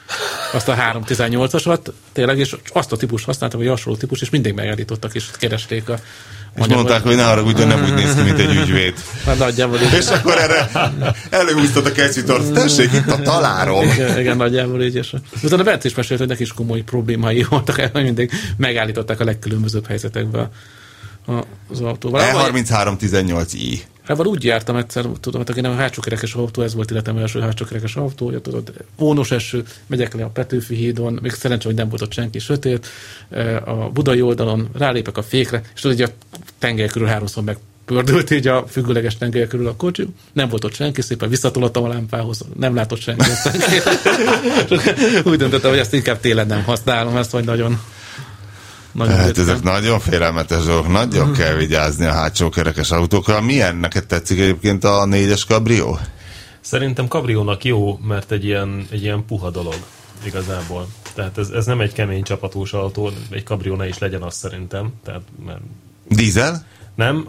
[0.53, 5.15] Azt a 318-asat, tényleg, és azt a típust használtam, vagy hasonló típus, és mindig megállítottak,
[5.15, 5.99] és keresték a
[6.55, 8.93] és mondták, hogy ne haragudjon, nem úgy néz ki, mint egy ügyvéd.
[9.25, 9.79] Hát nagyjából.
[9.79, 10.69] És akkor erre
[11.29, 13.83] előhúztad a kesztyűtort, tessék, itt a talárom.
[13.83, 14.95] Igen, igen nagyjából így.
[14.95, 15.13] És
[15.43, 19.85] utána Bence is mesélt, hogy neki is komoly problémái voltak, hogy mindig megállították a legkülönbözőbb
[19.87, 20.49] helyzetekbe
[21.69, 22.21] az autóval.
[22.23, 23.79] E3318i.
[24.03, 27.39] Hát úgy jártam egyszer, tudom, hogy nem a hátsó kerekes autó, ez volt életem első
[27.39, 31.89] hátsó kerekes autója, tudod, ónos eső, megyek le a Petőfi hídon, még szerencsé, hogy nem
[31.89, 32.87] volt ott senki sötét,
[33.65, 36.25] a budai oldalon rálépek a fékre, és tudod, hogy a
[36.59, 40.73] tenger körül háromszor meg pördült így a függőleges tenger körül a kocsi, nem volt ott
[40.73, 43.29] senki, szépen visszatolottam a lámpához, nem látott senki.
[45.29, 47.79] úgy döntöttem, hogy ezt inkább télen nem használom, ezt vagy nagyon
[48.91, 53.41] nagyon hát ezek nagyon félelmetes dolgok, nagyon kell vigyázni a hátsó kerekes autókra.
[53.41, 55.99] Milyen neked tetszik egyébként a négyes kabrió?
[56.61, 59.75] Szerintem kabriónak jó, mert egy ilyen, egy ilyen puha dolog
[60.23, 60.87] igazából.
[61.13, 64.93] Tehát ez, ez nem egy kemény csapatós autó, egy kabrió ne is legyen az szerintem.
[65.03, 65.59] Tehát, mert...
[66.07, 66.65] Dízel?
[66.95, 67.27] Nem,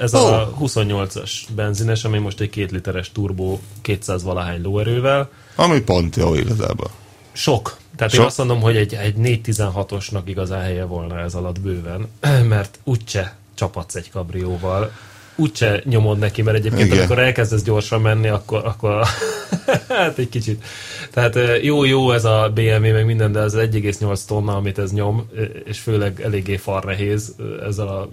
[0.00, 0.32] ez oh.
[0.32, 5.30] a 28-as benzines, ami most egy két literes turbó 200 valahány lóerővel.
[5.54, 6.90] Ami pont jó igazából.
[7.32, 7.76] Sok.
[7.96, 8.20] Tehát Sok?
[8.20, 12.08] én azt mondom, hogy egy, egy 416-osnak igazán helye volna ez alatt bőven,
[12.48, 14.92] mert úgyse csapatsz egy kabrióval,
[15.36, 16.98] úgyse nyomod neki, mert egyébként Igen.
[16.98, 19.06] amikor elkezdesz gyorsan menni, akkor, akkor
[19.88, 20.64] hát egy kicsit.
[21.10, 25.28] Tehát jó, jó ez a BMW, meg minden, de ez 1,8 tonna, amit ez nyom,
[25.64, 27.34] és főleg eléggé far nehéz
[27.66, 28.08] ezzel a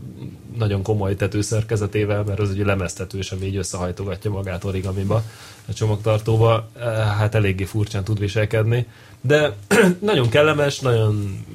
[0.58, 5.24] nagyon komoly tetőszerkezetével, mert az ugye lemeztetős, ami így összehajtogatja magát origamiba,
[5.68, 6.70] a csomagtartóba,
[7.18, 8.88] hát eléggé furcsán tud viselkedni.
[9.22, 9.56] De
[10.00, 11.46] nagyon kellemes, nagyon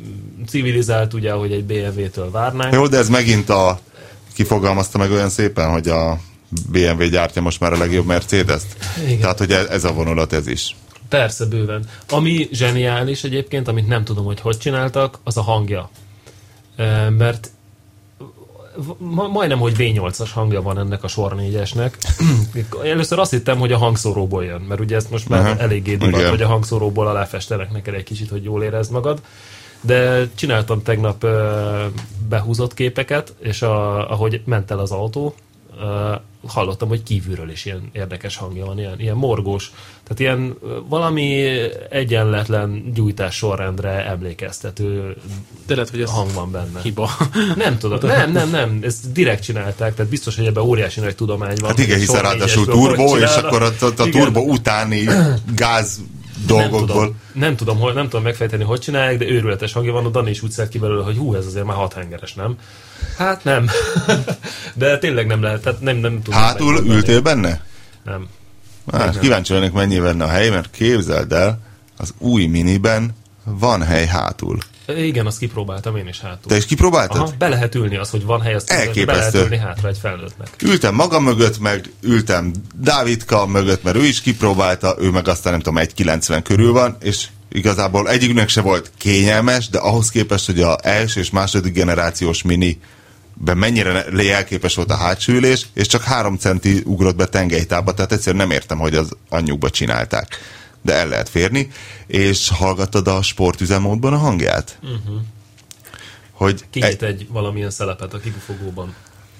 [0.47, 2.75] civilizált, ugye, hogy egy BMW-től várnánk.
[2.75, 3.79] Jó, de ez megint a
[4.39, 6.18] kifogalmazta meg olyan szépen, hogy a
[6.70, 8.76] BMW gyártja most már a legjobb Mercedes-t.
[9.05, 9.20] Igen.
[9.20, 10.76] Tehát, hogy ez a vonulat ez is.
[11.09, 11.89] Persze, bőven.
[12.11, 15.91] Ami zseniális egyébként, amit nem tudom, hogy hogy csináltak, az a hangja.
[17.18, 17.51] Mert
[19.32, 21.93] majdnem, hogy V8-as hangja van ennek a sor 4-esnek.
[22.93, 25.62] Először azt hittem, hogy a hangszóróból jön, mert ugye ezt most már uh-huh.
[25.62, 29.20] eléggé divat, hogy a hangszóróból aláfestenek neked egy kicsit, hogy jól érezd magad.
[29.80, 31.26] De csináltam tegnap
[32.29, 35.35] behúzott képeket, és a, ahogy ment el az autó,
[36.47, 39.72] hallottam, hogy kívülről is ilyen érdekes hangja van, ilyen, ilyen morgós,
[40.03, 40.55] tehát ilyen
[40.89, 41.57] valami
[41.91, 45.16] egyenletlen gyújtás sorrendre emlékeztető
[45.66, 46.81] De lehet, hogy ez hang van benne.
[46.83, 47.11] Hiba.
[47.57, 51.57] Nem tudom, nem, nem, nem, ezt direkt csinálták, tehát biztos, hogy ebben óriási nagy tudomány
[51.61, 51.68] van.
[51.68, 55.09] Hát igen, hiszen ráadásul turbo, és akkor a, a, a turbo utáni
[55.55, 56.01] gáz
[56.47, 56.84] dolgokból.
[56.97, 60.09] Nem tudom, nem tudom, hogy, nem tudom megfejteni, hogy csinálják, de őrületes hangja van, a
[60.09, 62.57] Dani is úgy szert ki belőle, hogy hú, ez azért már hat hengeres, nem?
[63.16, 63.68] Hát nem.
[64.74, 66.41] de tényleg nem lehet, tehát nem, nem tudom.
[66.41, 67.64] Hátul ültél benne?
[68.05, 68.28] Nem.
[68.93, 69.20] Hát, nem.
[69.20, 71.61] kíváncsi lennék, mennyi benne a hely, mert képzeld el,
[71.97, 74.59] az új miniben van hely hátul.
[74.97, 76.51] Igen, azt kipróbáltam én is hátul.
[76.51, 77.16] Te is kipróbáltad?
[77.16, 79.05] Aha, be lehet ülni az, hogy van hely, azt Elképesztő.
[79.05, 80.49] be lehet ülni hátra egy felnőttnek.
[80.62, 85.61] Ültem maga mögött, meg ültem Dávidka mögött, mert ő is kipróbálta, ő meg aztán nem
[85.61, 90.78] tudom, 1,90 körül van, és igazából egyiknek se volt kényelmes, de ahhoz képest, hogy a
[90.82, 92.80] első és második generációs mini
[93.55, 98.47] mennyire jelképes volt a hátsó ülés, és csak három centi ugrott be tengelytába, tehát egyszerűen
[98.47, 100.39] nem értem, hogy az anyjukba csinálták.
[100.83, 101.70] De el lehet férni,
[102.07, 104.79] és hallgattad a sportüzemmódban a hangját?
[104.83, 105.20] Uh-huh.
[106.33, 108.95] Hogy Kinyit egy, egy valamilyen szelepet a kibufogóban.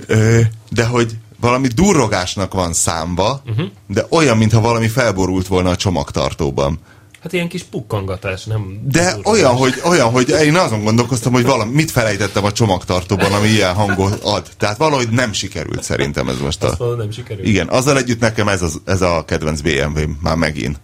[0.07, 3.67] Ö, de hogy valami durrogásnak van számba, uh-huh.
[3.87, 6.79] de olyan, mintha valami felborult volna a csomagtartóban.
[7.23, 8.81] Hát ilyen kis pukkangatás, nem...
[8.85, 13.49] De olyan hogy, olyan, hogy én azon gondolkoztam, hogy valami, mit felejtettem a csomagtartóban, ami
[13.49, 14.49] ilyen hangot ad.
[14.57, 16.63] Tehát valahogy nem sikerült szerintem ez most.
[16.63, 16.95] A...
[16.97, 17.47] nem sikerült.
[17.47, 20.81] Igen, azzal együtt nekem ez, az, ez a kedvenc BMW már megint.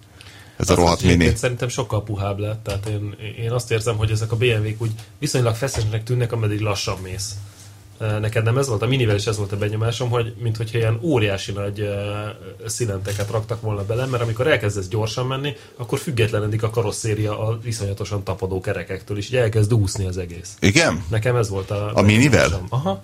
[0.56, 1.34] Ez a rohadt mini.
[1.34, 2.62] Szerintem sokkal puhább lett.
[2.64, 6.98] Tehát én, én azt érzem, hogy ezek a BMW-k úgy viszonylag feszesnek tűnnek, ameddig lassan
[7.02, 7.34] mész.
[7.98, 8.82] Neked nem ez volt?
[8.82, 11.88] A minivel is ez volt a benyomásom, hogy mintha ilyen óriási nagy uh,
[12.66, 18.22] szilenteket raktak volna bele, mert amikor elkezdesz gyorsan menni, akkor függetlenedik a karosszéria a viszonyatosan
[18.22, 20.56] tapadó kerekektől, és elkezd úszni az egész.
[20.60, 21.04] Igen?
[21.10, 21.90] Nekem ez volt a...
[21.94, 22.66] A minivel?
[22.68, 23.02] Aha.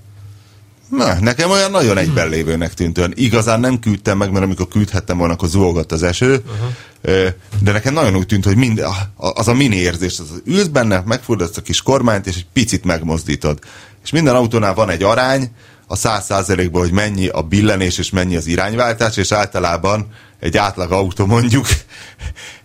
[0.90, 2.98] Na, nekem olyan nagyon egyben lévőnek tűnt.
[2.98, 6.42] Olyan igazán nem küldtem meg, mert amikor küldhettem volna, akkor zuhogott az eső.
[6.44, 7.28] Uh-huh.
[7.62, 8.84] De nekem nagyon úgy tűnt, hogy mind,
[9.16, 13.58] az a mini érzés, az ülsz benne, megfordulsz a kis kormányt, és egy picit megmozdítod.
[14.02, 15.50] És minden autónál van egy arány,
[15.86, 20.06] a száz százalékban, hogy mennyi a billenés és mennyi az irányváltás, és általában
[20.40, 21.66] egy átlag autó mondjuk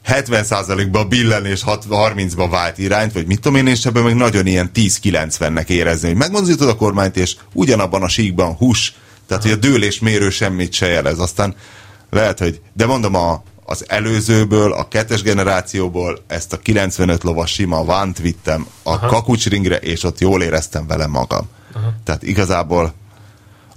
[0.08, 5.68] 70%-ban billenés 30-ban vált irányt, vagy mit tudom én, és ebben meg nagyon ilyen 10-90-nek
[5.68, 8.94] érezni, hogy megmozdítod a kormányt, és ugyanabban a síkban hús,
[9.28, 11.20] tehát hogy a dőlésmérő semmit se jelez.
[11.20, 11.56] Aztán
[12.10, 17.86] lehet, hogy, de mondom, a, az előzőből, a kettes generációból ezt a 95 lovas sima
[17.86, 19.08] vánt vittem a Aha.
[19.08, 21.50] kakucsringre, és ott jól éreztem vele magam.
[21.74, 21.94] Aha.
[22.04, 22.94] Tehát igazából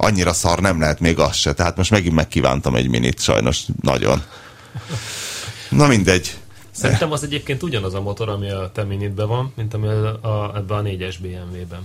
[0.00, 1.52] annyira szar nem lehet még az se.
[1.52, 4.22] Tehát most megint megkívántam egy minit, sajnos nagyon.
[5.70, 6.36] Na mindegy.
[6.70, 10.52] Szerintem az egyébként ugyanaz a motor, ami a te minitben van, mint ami a, a,
[10.56, 11.80] ebben a 4-es BMW-ben.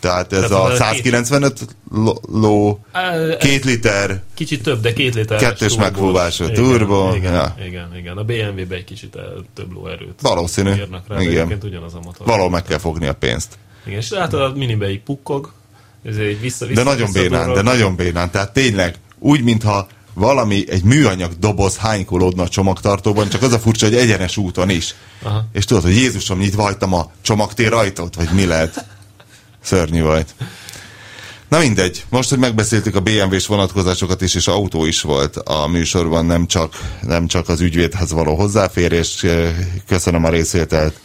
[0.00, 1.76] Tehát ez Tehát a 195
[2.32, 2.80] ló,
[3.38, 4.22] két liter.
[4.34, 5.38] Kicsit több, de két liter.
[5.38, 7.14] Kettős megfúvású turbo.
[7.14, 7.54] Igen, ja.
[7.66, 8.16] igen, igen.
[8.16, 9.18] A BMW-ben egy kicsit
[9.54, 10.72] több lóerőt Valószínű.
[11.08, 11.58] rá, igen.
[11.62, 12.26] ugyanaz a motor.
[12.26, 13.58] Valahol meg kell fogni a pénzt.
[13.86, 15.52] Igen, és hát a minibe így pukkog,
[16.04, 18.30] ez egy vissza, vissza, de nagyon bénán, de nagyon bénán.
[18.30, 23.86] Tehát tényleg úgy, mintha valami, egy műanyag doboz hánykolódna a csomagtartóban, csak az a furcsa,
[23.86, 24.94] hogy egyenes úton is.
[25.22, 25.44] Aha.
[25.52, 28.84] És tudod, hogy Jézusom, nyitva hagytam a csomagtér ajtót, vagy mi lehet?
[29.62, 30.34] Szörnyű volt.
[31.48, 36.26] Na mindegy, most, hogy megbeszéltük a BMW-s vonatkozásokat is, és autó is volt a műsorban,
[36.26, 39.24] nem csak, nem csak az ügyvédhez való hozzáférés.
[39.86, 41.00] Köszönöm a részvételt eh,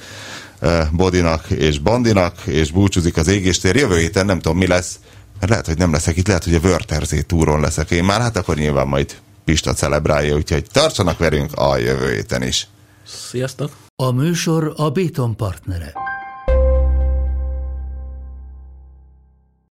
[0.92, 3.76] Bodinak és Bandinak, és búcsúzik az égéstér.
[3.76, 5.00] Jövő héten nem tudom, mi lesz,
[5.40, 8.38] mert lehet, hogy nem leszek itt, lehet, hogy a Wörterzé túron leszek én már, hát
[8.38, 12.68] akkor nyilván majd Pista celebrálja, úgyhogy tartsanak velünk a jövő héten is.
[13.06, 13.72] Sziasztok!
[13.96, 15.94] A műsor a Béton partnere.